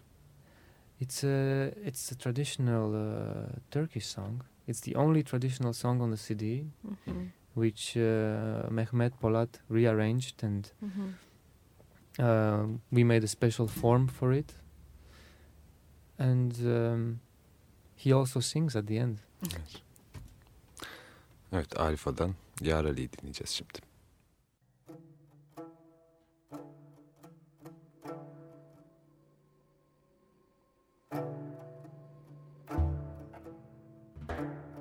It's 1.00 1.24
a 1.24 1.72
it's 1.86 2.12
a 2.12 2.16
traditional 2.16 2.94
uh, 2.96 3.60
Turkish 3.72 4.06
song. 4.08 4.42
It's 4.68 4.82
the 4.82 4.96
only 4.96 5.24
traditional 5.24 5.74
song 5.74 6.02
on 6.02 6.12
the 6.12 6.18
CD, 6.18 6.66
Mhm. 6.84 7.32
which 7.56 7.98
uh, 7.98 8.70
Mehmet 8.72 9.12
Polat 9.22 9.60
rearranged, 9.70 10.44
and 10.44 10.72
Mhm. 10.82 11.14
um, 12.20 12.82
we 12.92 13.04
made 13.04 13.24
a 13.24 13.28
special 13.28 13.68
form 13.68 14.08
for 14.08 14.32
it. 14.34 14.54
And 16.18 16.54
um, 16.66 17.20
he 17.96 18.14
also 18.14 18.40
sings 18.42 18.76
at 18.76 18.88
the 18.88 18.98
end. 19.00 19.18
Yes. 19.44 19.82
Evet 21.52 21.80
Arifa'dan 21.80 22.36
Yarali'yi 22.62 23.10
dinleyeceğiz 23.14 23.50
şimdi. 23.50 23.80
Thank 34.38 34.75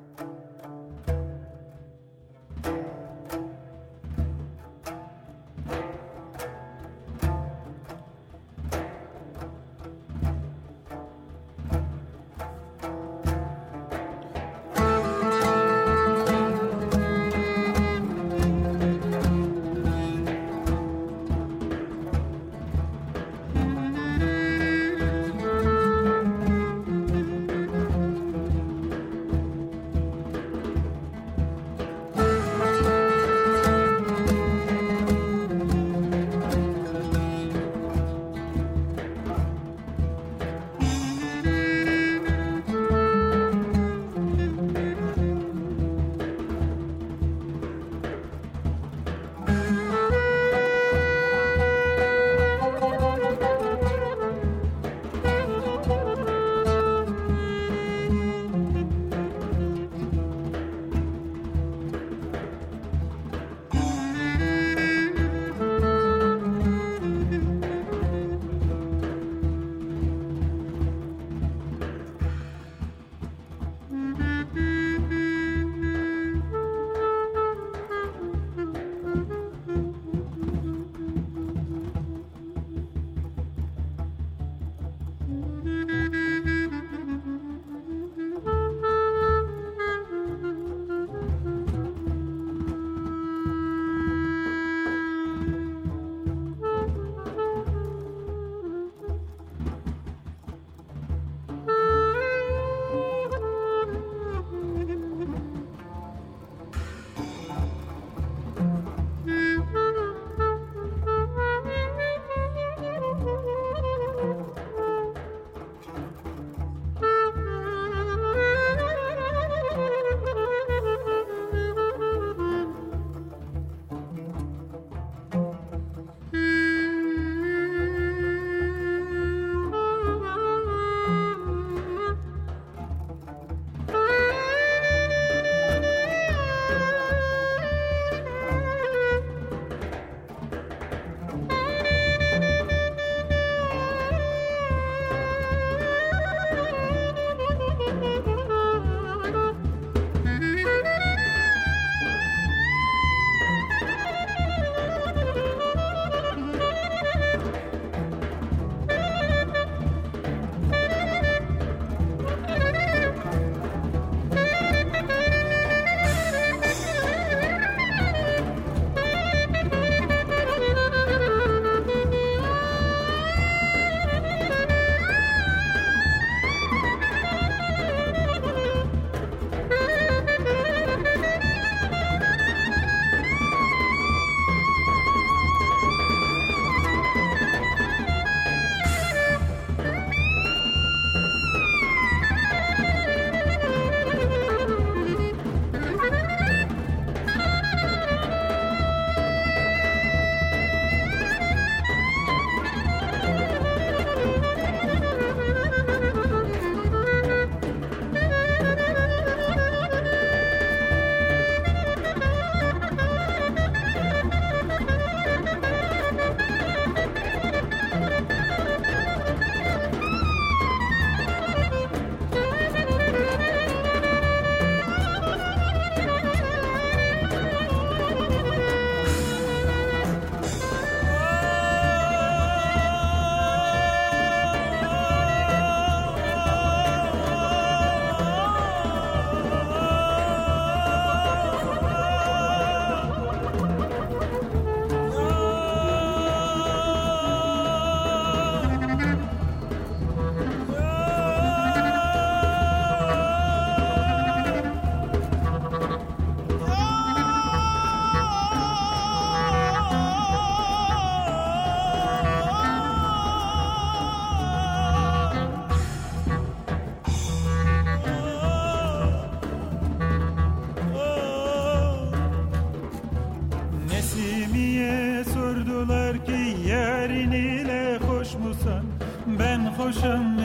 olsan 278.65 278.85
ben 279.27 279.59
hoşum 279.59 280.44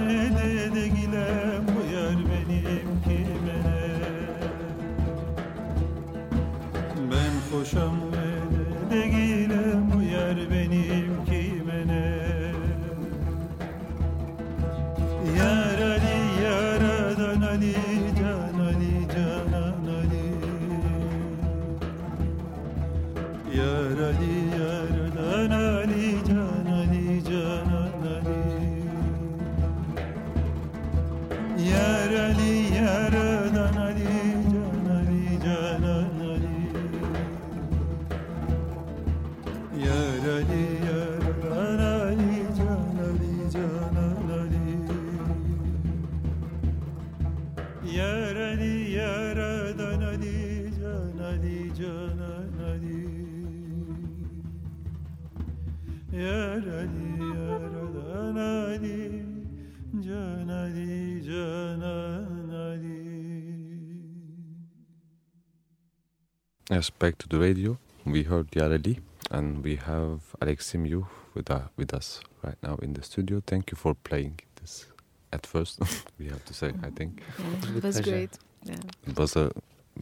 Yes, 66.89 66.97
back 66.97 67.17
to 67.19 67.27
the 67.27 67.37
radio. 67.39 67.77
We 68.05 68.23
heard 68.23 68.49
Yarali 68.51 68.99
and 69.31 69.63
we 69.63 69.75
have 69.75 70.21
Alex 70.41 70.71
Simu 70.71 71.05
with, 71.35 71.51
uh, 71.51 71.61
with 71.77 71.93
us 71.93 72.19
right 72.43 72.55
now 72.63 72.77
in 72.81 72.93
the 72.93 73.03
studio. 73.03 73.41
Thank 73.45 73.71
you 73.71 73.75
for 73.77 73.93
playing 73.93 74.39
this 74.59 74.85
at 75.31 75.45
first, 75.45 75.79
we 76.19 76.27
have 76.29 76.43
to 76.45 76.53
say, 76.53 76.71
I 76.81 76.89
think. 76.89 77.21
Yeah, 77.37 77.77
it 77.77 77.83
was 77.83 78.01
great. 78.01 78.31
Yeah. 78.63 78.75
It 79.07 79.17
was 79.19 79.35
a 79.35 79.51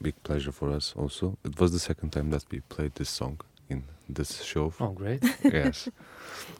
big 0.02 0.16
pleasure 0.24 0.54
for 0.54 0.70
us 0.72 0.94
also. 0.96 1.38
It 1.44 1.60
was 1.60 1.72
the 1.74 1.80
second 1.80 2.12
time 2.12 2.30
that 2.30 2.46
we 2.52 2.62
played 2.62 2.96
this 2.96 3.10
song 3.10 3.42
in 3.70 3.84
this 4.08 4.42
show. 4.44 4.72
Oh, 4.80 4.90
great. 4.92 5.24
yes. 5.44 5.90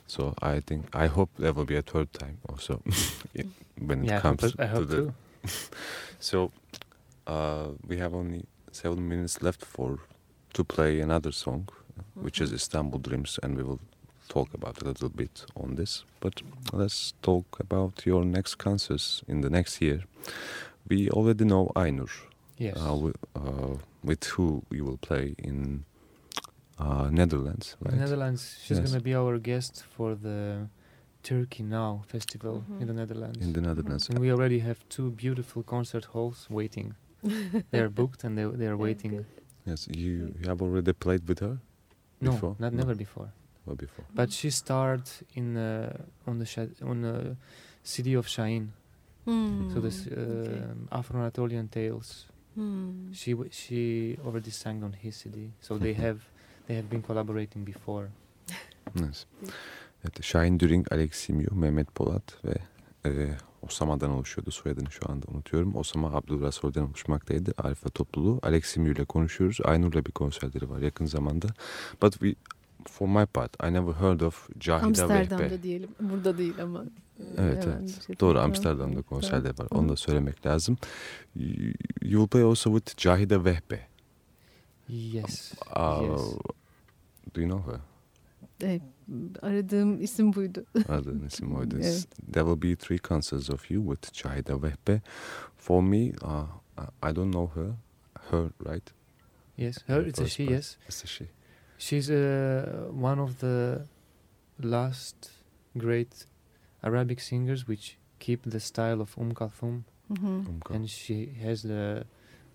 So 0.08 0.34
I 0.42 0.60
think, 0.62 0.88
I 0.94 1.08
hope 1.08 1.30
there 1.38 1.54
will 1.54 1.66
be 1.66 1.76
a 1.78 1.82
third 1.82 2.12
time 2.14 2.38
also 2.50 2.82
when 3.80 4.04
it 4.04 4.08
Yeah, 4.10 4.18
I 4.18 4.22
comes 4.22 4.42
hope- 4.42 4.60
I 4.60 4.64
to 4.64 4.68
hope 4.70 4.88
the. 4.88 4.96
too. 4.96 5.14
so 6.20 6.52
uh, 7.28 7.68
we 7.88 7.98
have 7.98 8.14
only 8.14 8.46
seven 8.72 9.08
minutes 9.08 9.42
left 9.42 9.64
for 9.66 10.00
to 10.58 10.64
play 10.64 11.00
another 11.02 11.32
song, 11.32 11.70
which 12.16 12.42
is 12.42 12.52
Istanbul 12.52 13.00
Dreams, 13.00 13.40
and 13.44 13.56
we 13.58 13.64
will 13.64 13.80
talk 14.28 14.54
about 14.54 14.82
a 14.82 14.86
little 14.86 15.10
bit 15.10 15.46
on 15.56 15.76
this. 15.76 16.04
But 16.20 16.42
let's 16.74 17.14
talk 17.22 17.46
about 17.60 18.06
your 18.06 18.26
next 18.26 18.56
concerts 18.58 19.24
in 19.28 19.42
the 19.42 19.50
next 19.50 19.82
year. 19.82 20.00
We 20.90 21.10
already 21.12 21.46
know 21.46 21.72
Aynur. 21.76 22.10
Yes. 22.58 22.76
Uh, 22.78 22.96
wi- 23.04 23.14
uh, 23.36 23.76
with 24.04 24.24
who 24.36 24.64
you 24.72 24.84
will 24.86 24.98
play 25.10 25.36
in 25.38 25.84
uh, 26.80 27.10
Netherlands, 27.12 27.76
right? 27.86 27.94
Netherlands, 28.00 28.42
she's 28.64 28.78
Yes. 28.80 28.86
going 28.90 29.00
to 29.00 29.04
be 29.10 29.14
our 29.16 29.38
guest 29.40 29.84
for 29.96 30.16
the 30.16 30.68
Turkey 31.24 31.64
Now 31.64 32.02
festival 32.08 32.64
in 32.82 32.88
the 32.88 32.94
Netherlands. 32.94 33.40
In 33.46 33.54
the 33.54 33.62
Netherlands. 33.62 34.10
And 34.10 34.18
we 34.20 34.32
already 34.32 34.60
have 34.60 34.78
two 34.90 35.12
beautiful 35.12 35.62
concert 35.64 36.06
halls 36.14 36.48
waiting. 36.50 36.96
They're 37.72 37.90
booked 38.00 38.24
and 38.26 38.36
they 38.38 38.46
they 38.60 38.68
are 38.68 38.78
waiting. 38.88 39.26
Yes, 39.68 39.88
you, 39.88 40.34
you 40.42 40.48
have 40.48 40.62
already 40.66 40.94
played 40.94 41.28
with 41.28 41.40
her 41.40 41.58
No, 42.22 42.32
before. 42.32 42.56
not 42.60 42.74
never 42.74 42.96
before. 42.96 43.30
Never 43.66 43.76
before. 43.86 44.06
But 44.16 44.32
she 44.32 44.50
starred 44.50 45.10
in 45.36 45.58
uh, 45.58 45.92
on 46.26 46.40
the 46.40 46.46
Sha- 46.46 46.74
on 46.90 47.02
the 47.02 47.36
city 47.84 48.16
of 48.18 48.28
Shahin. 48.28 48.72
So 49.74 49.82
this 49.82 50.08
uh, 50.08 50.12
okay. 50.12 50.64
Afro-Anatolian 50.92 51.68
tales. 51.68 52.26
Hmm. 52.56 53.12
She 53.14 53.32
w- 53.32 53.50
she 53.52 54.18
already 54.26 54.52
sang 54.52 54.84
on 54.84 54.94
his 54.94 55.16
CD. 55.18 55.52
So 55.62 55.78
they 55.78 55.94
have 56.06 56.20
they 56.68 56.76
have 56.76 56.88
been 56.90 57.02
collaborating 57.02 57.66
before. 57.66 58.08
Evet. 58.96 59.26
evet 60.04 60.24
Şahin 60.24 60.60
Düring, 60.60 60.86
Alex 60.94 61.16
Simu, 61.16 61.44
Mehmet 61.52 61.96
Polat 61.96 62.38
ve 62.46 62.54
e, 63.10 63.38
Osama'dan 63.62 64.10
oluşuyordu. 64.10 64.52
Soyadını 64.52 64.92
şu 64.92 65.12
anda 65.12 65.26
unutuyorum. 65.32 65.76
Osama 65.76 66.14
Abdülrasol'den 66.14 66.82
oluşmaktaydı. 66.84 67.54
Alfa 67.58 67.90
topluluğu. 67.90 68.40
Alex 68.44 68.66
Simio 68.66 68.92
ile 68.92 69.06
konuşuyoruz. 69.06 69.58
Aynur'la 69.64 70.06
bir 70.06 70.12
konserleri 70.12 70.70
var 70.70 70.80
yakın 70.80 71.06
zamanda. 71.06 71.48
But 72.02 72.14
we, 72.14 72.36
for 72.90 73.08
my 73.08 73.26
part, 73.26 73.64
I 73.64 73.74
never 73.74 73.94
heard 73.94 74.20
of 74.20 74.50
Cahide 74.60 74.86
Amsterdam'da 74.86 75.40
Vehbe. 75.44 75.64
diyelim. 75.64 75.90
Burada 76.00 76.38
değil 76.38 76.54
ama. 76.64 76.84
Evet 77.38 77.64
Hemen 77.66 77.78
evet. 77.80 78.06
şey 78.08 78.20
Doğru. 78.20 78.40
Amsterdam'da 78.40 78.94
Evet, 78.96 79.06
konserleri 79.08 79.50
var. 79.60 79.68
tamam. 79.70 79.84
Onu 79.84 79.90
da 79.90 79.96
söylemek 79.96 80.46
lazım. 80.46 80.78
You 81.36 81.74
you 82.02 82.22
will 82.24 82.28
play 82.28 82.44
also 82.44 82.78
with 82.78 82.98
Cahide 82.98 83.44
Vehbe. 83.46 83.88
Yes. 84.90 85.54
Uh, 85.76 86.02
yes. 86.04 86.22
Do 87.36 87.42
you 87.42 87.50
know 87.50 87.72
her? 87.72 87.82
Evet, 88.62 88.82
aradığım 89.42 90.02
isim 90.02 90.34
buydu. 90.34 90.66
Adın 90.90 91.26
isim 91.28 91.56
oydu. 91.56 91.76
Evet. 91.82 92.08
There 92.34 92.46
will 92.46 92.62
be 92.72 92.76
three 92.76 92.98
concerts 93.00 93.50
of 93.50 93.72
you 93.72 93.82
with 93.96 94.14
Cahide 94.14 94.54
Vehbe. 94.62 95.02
For 95.58 95.82
me, 95.84 96.12
uh, 96.22 96.48
I 97.04 97.16
don't 97.16 97.32
know 97.32 97.48
her. 97.56 97.72
Her, 98.32 98.50
right? 98.66 98.94
Yes, 99.58 99.78
her. 99.88 100.02
The 100.04 100.10
It's 100.10 100.22
a 100.22 100.28
she. 100.28 100.46
part. 100.46 100.56
Yes. 100.56 100.78
It's 100.88 101.04
a 101.04 101.08
she. 101.08 101.26
She's 101.78 102.10
uh, 102.10 102.90
one 102.92 103.22
of 103.22 103.40
the 103.40 103.86
last 104.60 105.32
great 105.78 106.26
Arabic 106.84 107.20
singers 107.22 107.68
which 107.68 107.98
keep 108.20 108.50
the 108.50 108.60
style 108.60 109.02
of 109.02 109.18
Umm 109.18 109.34
Kulthum, 109.34 109.84
Mhm. 110.10 110.48
Umm 110.48 110.60
and 110.76 110.90
she 110.90 111.26
has 111.44 111.62
the 111.62 112.06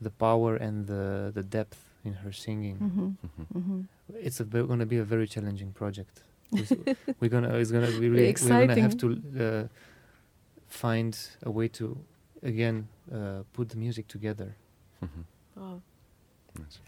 the 0.03 0.11
power 0.11 0.57
and 0.57 0.87
the 0.87 1.31
the 1.35 1.43
depth 1.43 1.79
in 2.05 2.13
her 2.15 2.33
singing. 2.33 2.79
Mhm. 2.81 3.17
Mhm. 3.55 3.85
It's 4.23 4.41
going 4.41 4.81
to 4.81 4.87
be 4.87 4.99
a 5.01 5.05
very 5.05 5.27
challenging 5.29 5.73
project. 5.73 6.23
It's- 6.53 6.97
we're 7.21 7.29
gonna 7.31 7.55
it's 7.59 7.71
gonna 7.71 7.87
be 7.87 7.93
Very 7.93 8.09
really, 8.09 8.35
we're 8.43 8.67
gonna 8.67 8.81
have 8.81 8.97
to 8.99 9.09
uh, 9.41 9.69
find 10.69 11.19
a 11.43 11.51
way 11.51 11.69
to 11.69 11.97
again 12.43 12.89
uh, 13.13 13.43
put 13.53 13.69
the 13.69 13.77
music 13.77 14.09
together. 14.09 14.55
Mhm. 15.03 15.25
Wow. 15.57 15.83
Yes. 16.59 16.81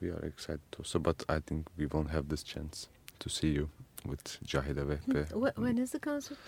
We 0.00 0.08
are 0.10 0.24
excited 0.26 0.60
also, 0.78 0.98
but 0.98 1.24
I 1.28 1.40
think 1.40 1.68
we 1.76 1.86
won't 1.86 2.10
have 2.10 2.28
this 2.28 2.42
chance 2.42 2.88
to 3.20 3.28
see 3.28 3.48
you 3.52 3.68
with 4.04 4.38
Cahide 4.46 4.84
Vehbe. 4.84 5.26
Wh- 5.30 5.58
when 5.58 5.78
is 5.78 5.90
the 5.92 6.00
concert? 6.00 6.38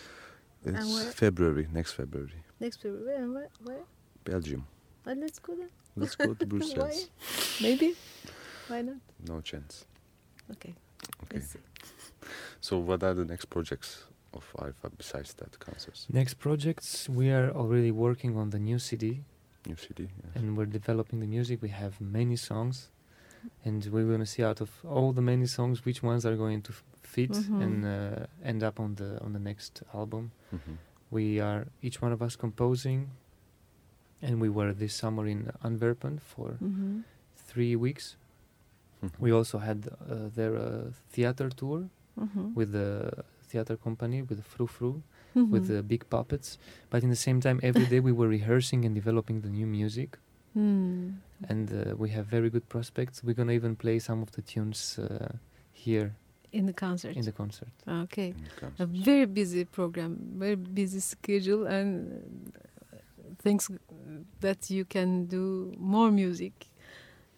It's? 0.64 1.14
February, 1.14 1.68
next 1.72 1.92
February. 1.92 2.42
Next 2.58 2.82
February. 2.82 3.04
Where? 3.06 3.28
Where? 3.30 3.48
where? 3.64 3.84
Belgium. 4.24 4.66
Well, 5.04 5.16
let's 5.16 5.38
go 5.38 5.54
there. 5.54 5.68
Let's 5.96 6.16
go 6.16 6.34
to 6.34 6.46
Why? 6.48 6.58
Brussels. 6.58 7.10
Maybe. 7.60 7.94
Why 8.68 8.82
not? 8.82 8.96
No 9.28 9.40
chance. 9.40 9.84
Okay. 10.50 10.74
Okay. 11.24 11.40
Let's 12.64 12.68
see. 12.68 12.76
So, 12.76 12.78
what 12.78 13.02
are 13.02 13.14
the 13.14 13.24
next 13.24 13.46
projects 13.50 14.04
of 14.32 14.44
Arifa 14.58 14.90
besides 14.96 15.34
that 15.34 15.58
concerts? 15.58 16.06
Next 16.12 16.34
projects, 16.38 17.08
we 17.08 17.30
are 17.30 17.50
already 17.50 17.90
working 17.90 18.36
on 18.36 18.50
the 18.50 18.58
new 18.58 18.78
CD. 18.78 19.20
New 19.66 19.76
CD, 19.76 20.02
yes. 20.02 20.32
And 20.36 20.56
we're 20.56 20.70
developing 20.72 21.20
the 21.20 21.26
music. 21.26 21.62
We 21.62 21.70
have 21.70 22.00
many 22.00 22.36
songs. 22.36 22.90
And 23.64 23.84
we're 23.92 24.06
going 24.06 24.20
to 24.20 24.26
see 24.26 24.42
out 24.44 24.60
of 24.62 24.70
all 24.84 25.12
the 25.12 25.20
many 25.22 25.46
songs 25.46 25.84
which 25.84 26.02
ones 26.02 26.24
are 26.24 26.36
going 26.36 26.62
to 26.62 26.72
f- 26.72 26.82
fit 27.02 27.30
Mhm. 27.32 27.62
and 27.62 27.84
uh, 27.84 28.26
end 28.50 28.62
up 28.62 28.80
on 28.80 28.94
the 28.94 29.08
on 29.24 29.32
the 29.32 29.38
next 29.50 29.82
album. 29.92 30.30
Mhm. 30.50 30.76
We 31.10 31.40
are 31.42 31.66
each 31.82 32.00
one 32.02 32.12
of 32.14 32.20
us 32.22 32.36
composing, 32.36 33.00
and 34.22 34.40
we 34.40 34.48
were 34.48 34.72
this 34.74 34.94
summer 34.94 35.26
in 35.26 35.50
Antwerpen 35.62 36.18
for 36.18 36.56
Mhm. 36.60 37.02
three 37.48 37.76
weeks. 37.76 38.16
We 39.18 39.30
also 39.38 39.58
had 39.58 39.78
uh, 39.88 40.30
their 40.36 40.54
uh, 40.56 40.92
theater 41.12 41.50
tour 41.50 41.80
Mhm. 42.16 42.54
with 42.54 42.72
the 42.72 43.10
theater 43.48 43.76
company 43.76 44.22
with 44.22 44.38
the 44.38 44.44
Froe 44.44 44.66
Froe 44.68 45.02
Mhm. 45.34 45.50
with 45.50 45.66
the 45.66 45.82
big 45.82 46.08
puppets. 46.08 46.58
But 46.90 47.02
in 47.02 47.08
the 47.10 47.16
same 47.16 47.40
time, 47.40 47.58
every 47.62 47.86
day 47.86 48.00
we 48.00 48.12
were 48.12 48.28
rehearsing 48.28 48.84
and 48.84 48.94
developing 48.94 49.40
the 49.42 49.48
new 49.48 49.66
music. 49.66 50.18
Hmm. 50.54 51.08
And 51.48 51.68
uh, 51.72 51.96
we 51.96 52.10
have 52.10 52.26
very 52.26 52.48
good 52.50 52.68
prospects. 52.68 53.22
We're 53.24 53.34
gonna 53.34 53.52
even 53.52 53.74
play 53.76 53.98
some 53.98 54.22
of 54.22 54.30
the 54.30 54.42
tunes 54.42 54.98
uh, 54.98 55.32
here 55.72 56.14
In 56.52 56.66
the 56.66 56.72
concert. 56.72 57.16
in 57.16 57.24
the 57.24 57.32
concert. 57.32 57.68
Okay. 58.04 58.34
concert. 58.60 58.80
A 58.80 58.86
very 58.86 59.26
busy 59.26 59.64
program, 59.64 60.16
very 60.38 60.54
busy 60.56 61.00
schedule, 61.00 61.66
and 61.66 62.52
uh, 62.92 62.98
thanks 63.42 63.68
that 64.40 64.70
you 64.70 64.84
can 64.84 65.26
do 65.26 65.72
more 65.76 66.10
music, 66.12 66.52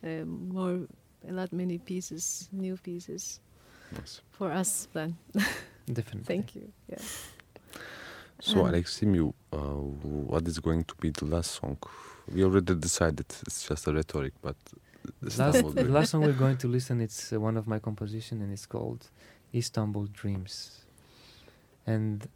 uh, 0.04 0.24
more 0.26 0.86
a 1.28 1.32
lot 1.32 1.50
many 1.52 1.78
pieces, 1.78 2.48
new 2.52 2.76
pieces 2.76 3.40
Yes. 3.95 4.20
for 4.32 4.51
us 4.51 4.89
then. 4.93 5.16
Definitely. 5.87 6.24
Thank 6.24 6.57
you. 6.57 6.72
Yeah. 6.89 6.99
So 8.41 8.61
Um, 8.61 8.66
Alex 8.66 8.99
Simu, 9.01 9.32
uh, 9.53 9.57
what 9.57 10.47
is 10.47 10.59
going 10.59 10.84
to 10.84 10.95
be 10.97 11.11
the 11.11 11.24
last 11.24 11.53
song? 11.53 11.78
We 12.32 12.45
already 12.45 12.74
decided 12.74 13.26
it's 13.47 13.66
just 13.68 13.87
a 13.87 13.93
rhetoric, 13.93 14.34
but 14.43 14.57
Last, 15.22 15.74
the 15.74 15.84
last 15.84 16.11
song 16.11 16.22
we're 16.22 16.32
going 16.32 16.57
to 16.59 16.68
listen, 16.68 17.01
it's 17.01 17.32
uh, 17.32 17.41
one 17.41 17.57
of 17.57 17.66
my 17.66 17.78
composition 17.78 18.43
and 18.43 18.53
it's 18.53 18.66
called 18.66 19.09
Istanbul 19.55 20.07
Dreams. 20.12 20.84
And 21.87 22.28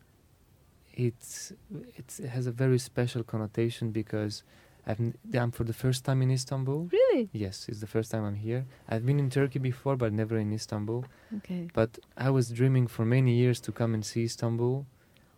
it's, 0.95 1.53
it's, 1.97 2.21
it 2.21 2.29
has 2.29 2.47
a 2.47 2.53
very 2.53 2.79
special 2.79 3.23
connotation 3.25 3.91
because 3.91 4.45
I've, 4.91 5.01
I'm 5.43 5.51
for 5.59 5.65
the 5.65 5.73
first 5.85 6.01
time 6.05 6.21
in 6.25 6.31
Istanbul. 6.31 6.79
Really? 6.99 7.29
Yes, 7.33 7.67
it's 7.71 7.81
the 7.81 7.87
first 7.97 8.09
time 8.13 8.25
I'm 8.29 8.37
here. 8.49 8.63
I've 8.93 9.05
been 9.09 9.19
in 9.25 9.29
Turkey 9.31 9.59
before, 9.71 9.97
but 9.97 10.13
never 10.13 10.37
in 10.45 10.53
Istanbul. 10.53 11.05
Okay. 11.39 11.63
But 11.79 11.91
I 12.17 12.29
was 12.31 12.45
dreaming 12.61 12.87
for 12.89 13.05
many 13.05 13.33
years 13.43 13.59
to 13.67 13.71
come 13.73 13.95
and 13.97 14.05
see 14.11 14.25
Istanbul. 14.25 14.77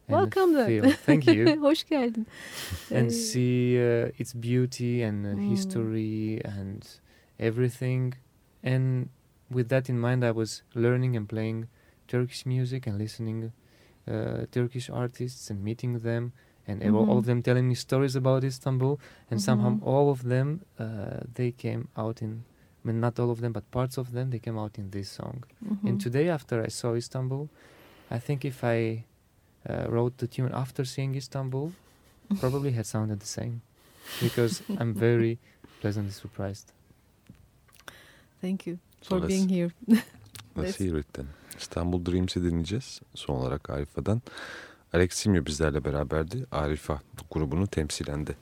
and 0.09 0.17
Welcome 0.17 0.51
then. 0.59 0.67
feel- 0.69 0.93
Thank 1.09 1.27
you. 1.27 1.45
Hoş 1.67 1.85
geldin. 1.91 2.27
and 2.91 3.11
see 3.13 3.77
uh, 3.79 4.11
its 4.21 4.33
beauty 4.49 4.95
and 5.09 5.19
uh, 5.27 5.31
Mm. 5.37 5.51
history 5.51 6.41
and 6.45 6.81
everything. 7.39 8.15
And 8.63 9.09
with 9.51 9.69
that 9.69 9.89
in 9.89 9.99
mind, 9.99 10.25
I 10.25 10.31
was 10.33 10.63
learning 10.75 11.17
and 11.17 11.29
playing 11.29 11.67
Turkish 12.09 12.47
music 12.47 12.87
and 12.87 12.99
listening 12.99 13.53
uh, 14.09 14.47
Turkish 14.51 14.91
artists 14.91 15.51
and 15.51 15.63
meeting 15.65 16.01
them, 16.01 16.33
and 16.67 16.83
ev- 16.83 16.95
all 16.95 17.07
Mhm. 17.07 17.19
of 17.19 17.25
them 17.25 17.43
telling 17.43 17.69
me 17.69 17.75
stories 17.75 18.17
about 18.17 18.45
Istanbul. 18.45 18.99
And 19.31 19.41
somehow, 19.41 19.71
Mhm. 19.71 19.87
all 19.87 20.09
of 20.11 20.23
them 20.23 20.61
uh, 20.79 20.85
they 21.35 21.53
came 21.53 21.85
out 21.97 22.23
in. 22.23 22.31
I 22.85 22.89
mean, 22.89 23.01
not 23.01 23.19
all 23.19 23.31
of 23.31 23.39
them, 23.41 23.53
but 23.53 23.63
parts 23.71 23.99
of 23.99 24.11
them 24.13 24.31
they 24.31 24.41
came 24.41 24.59
out 24.61 24.79
in 24.79 24.91
this 24.91 25.09
song. 25.15 25.45
Mhm. 25.65 25.89
And 25.89 26.01
today, 26.05 26.31
after 26.31 26.67
I 26.67 26.71
saw 26.71 26.95
Istanbul, 26.95 27.49
I 28.11 28.21
think 28.21 28.45
if 28.45 28.63
I 28.65 29.05
uh, 29.71 29.85
wrote 29.89 30.17
the 30.17 30.27
tune 30.27 30.55
after 30.55 30.85
seeing 30.85 31.15
Istanbul, 31.17 31.71
probably 32.41 32.73
had 32.73 32.85
sounded 32.87 33.21
the 33.21 33.27
same 33.27 33.61
because 34.21 34.63
I'm 34.81 34.95
very 35.01 35.39
pleasantly 35.81 36.13
surprised. 36.13 36.73
Thank 38.41 38.67
you 38.67 38.79
So 39.03 39.09
for 39.09 39.21
let's- 39.21 39.29
being 39.29 39.49
here. 39.49 39.71
Let's 40.57 40.69
Let's- 40.69 40.81
hear 40.81 40.99
it 40.99 41.15
then. 41.15 41.27
İstanbul 41.59 42.07
Dreams'i 42.07 42.43
dinleyeceğiz. 42.45 43.01
Son 43.15 43.35
olarak 43.35 43.71
Arifa'dan. 43.71 44.23
Aleximio 44.93 45.47
bizlerle 45.47 45.85
beraberdi. 45.85 46.47
Arifa 46.51 47.01
grubunu 47.31 47.67
temsilen 47.67 48.27
de 48.27 48.35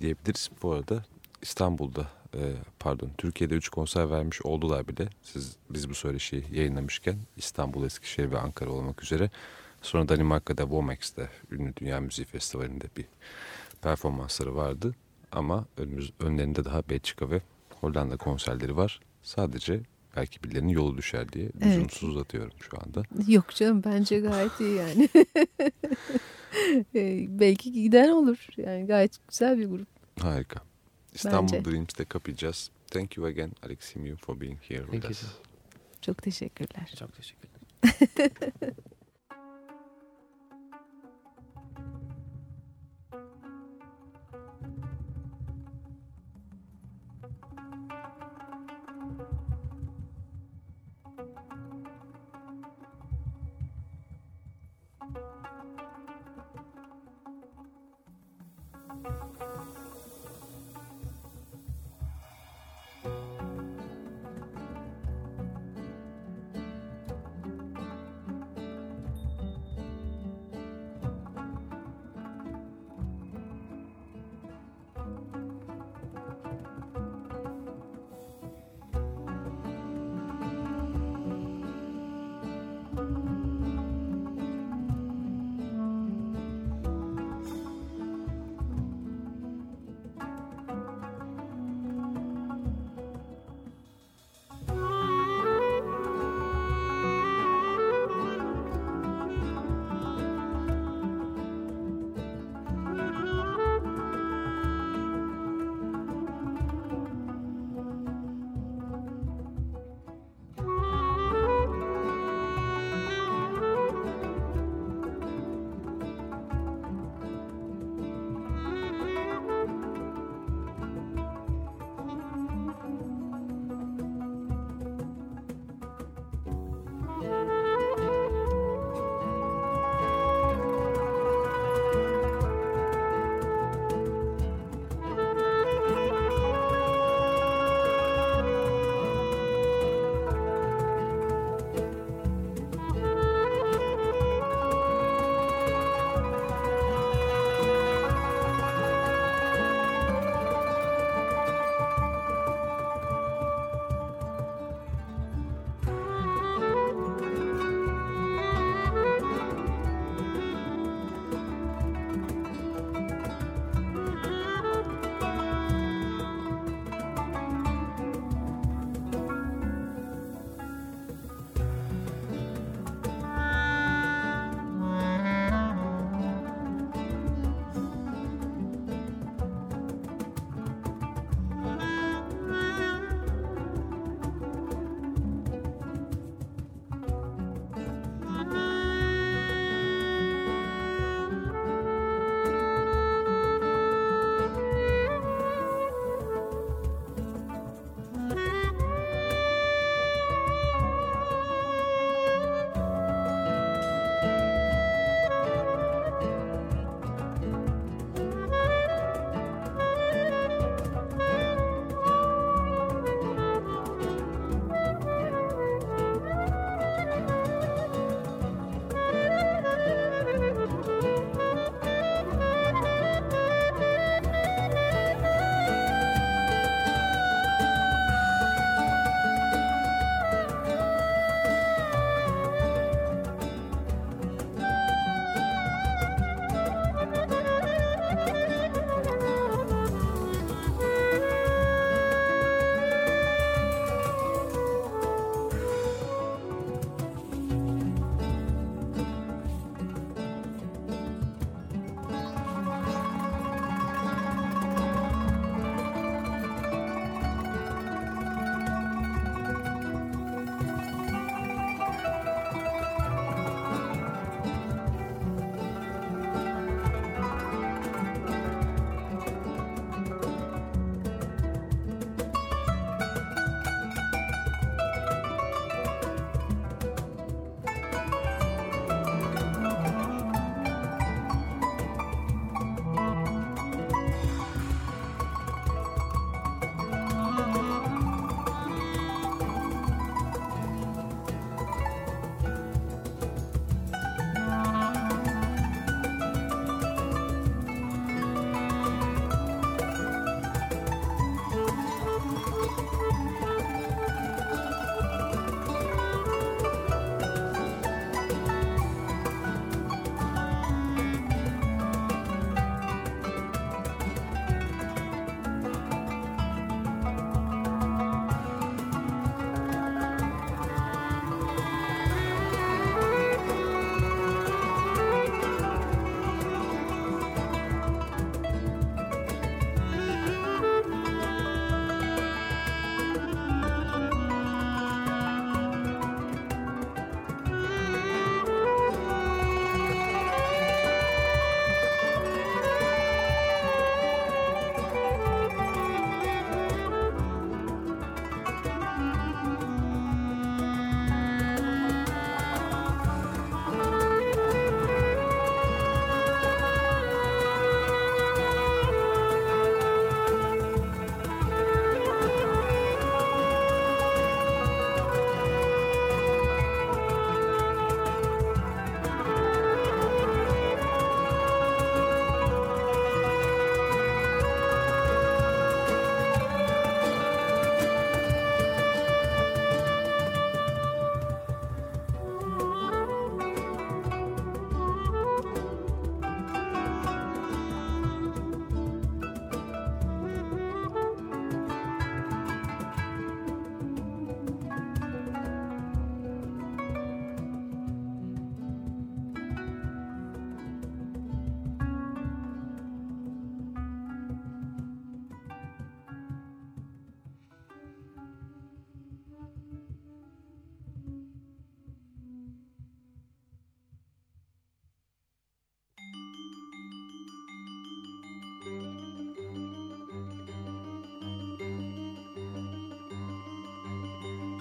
diyebiliriz. 0.00 0.50
Bu 0.62 0.72
arada 0.72 1.04
İstanbul'da 1.42 2.08
e, 2.34 2.54
pardon 2.78 3.10
Türkiye'de 3.18 3.54
3 3.54 3.68
konser 3.68 4.10
vermiş 4.10 4.42
oldular 4.42 4.88
bile. 4.88 5.08
Siz 5.22 5.56
biz 5.70 5.90
bu 5.90 5.94
söyleşiyi 5.94 6.44
yayınlamışken 6.52 7.18
İstanbul, 7.36 7.84
Eskişehir 7.84 8.30
ve 8.30 8.38
Ankara 8.38 8.70
olmak 8.70 9.02
üzere. 9.02 9.30
Sonra 9.82 10.08
Danimarka'da 10.08 10.62
Womax'te 10.62 11.30
ünlü 11.50 11.76
Dünya 11.76 12.00
Müziği 12.00 12.26
Festivali'nde 12.26 12.86
bir 12.96 13.04
performansları 13.82 14.56
vardı. 14.56 14.94
Ama 15.32 15.66
önümüz, 15.76 16.12
önlerinde 16.20 16.64
daha 16.64 16.88
Belçika 16.88 17.30
ve 17.30 17.42
Hollanda 17.80 18.16
konserleri 18.16 18.76
var. 18.76 19.00
Sadece 19.22 19.80
belki 20.16 20.42
birilerinin 20.42 20.68
yolu 20.72 20.96
düşer 20.98 21.32
diye 21.32 21.44
Evet. 21.44 21.64
lüzumsuz 21.66 22.08
uzatıyorum 22.08 22.52
şu 22.70 22.76
anda. 22.86 23.02
Yok 23.32 23.54
canım 23.54 23.82
bence 23.84 24.20
gayet 24.30 24.60
iyi 24.60 24.74
yani. 24.74 25.08
Ee, 26.94 27.26
Belki 27.28 27.72
giden 27.72 28.08
olur. 28.08 28.46
Yani 28.56 28.86
gayet 28.86 29.18
güzel 29.28 29.58
bir 29.58 29.66
grup. 29.66 29.88
Harika. 30.20 30.60
İstanbul 31.14 31.52
Bence. 31.52 31.70
Dreams'te 31.70 32.04
kapayacağız. 32.04 32.70
Thank 32.90 33.16
you 33.16 33.26
again 33.26 33.52
Aleximiu 33.62 34.16
for 34.16 34.40
being 34.40 34.58
here 34.62 34.78
Thank 34.86 34.92
with 34.92 35.04
you. 35.04 35.10
us. 35.30 35.36
Çok 36.02 36.22
teşekkürler. 36.22 36.94
Çok 36.98 37.10
teşekkürler. 37.16 37.58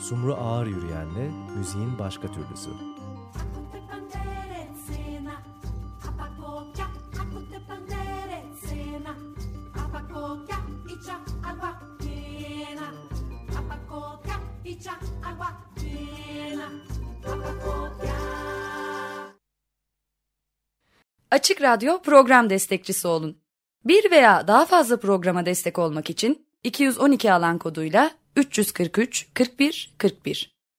Sumru 0.09 0.35
ağır 0.35 0.67
yürüyenle 0.67 1.31
müziğin 1.57 1.99
başka 1.99 2.27
türlüsü. 2.31 2.69
Açık 21.31 21.61
Radyo 21.61 22.01
program 22.01 22.49
destekçisi 22.49 23.07
olun. 23.07 23.37
Bir 23.85 24.11
veya 24.11 24.47
daha 24.47 24.65
fazla 24.65 24.99
programa 24.99 25.45
destek 25.45 25.79
olmak 25.79 26.09
için 26.09 26.47
212 26.63 27.33
alan 27.33 27.57
koduyla 27.57 28.11
343 28.43 29.29
41 29.33 29.93
41 29.97 30.56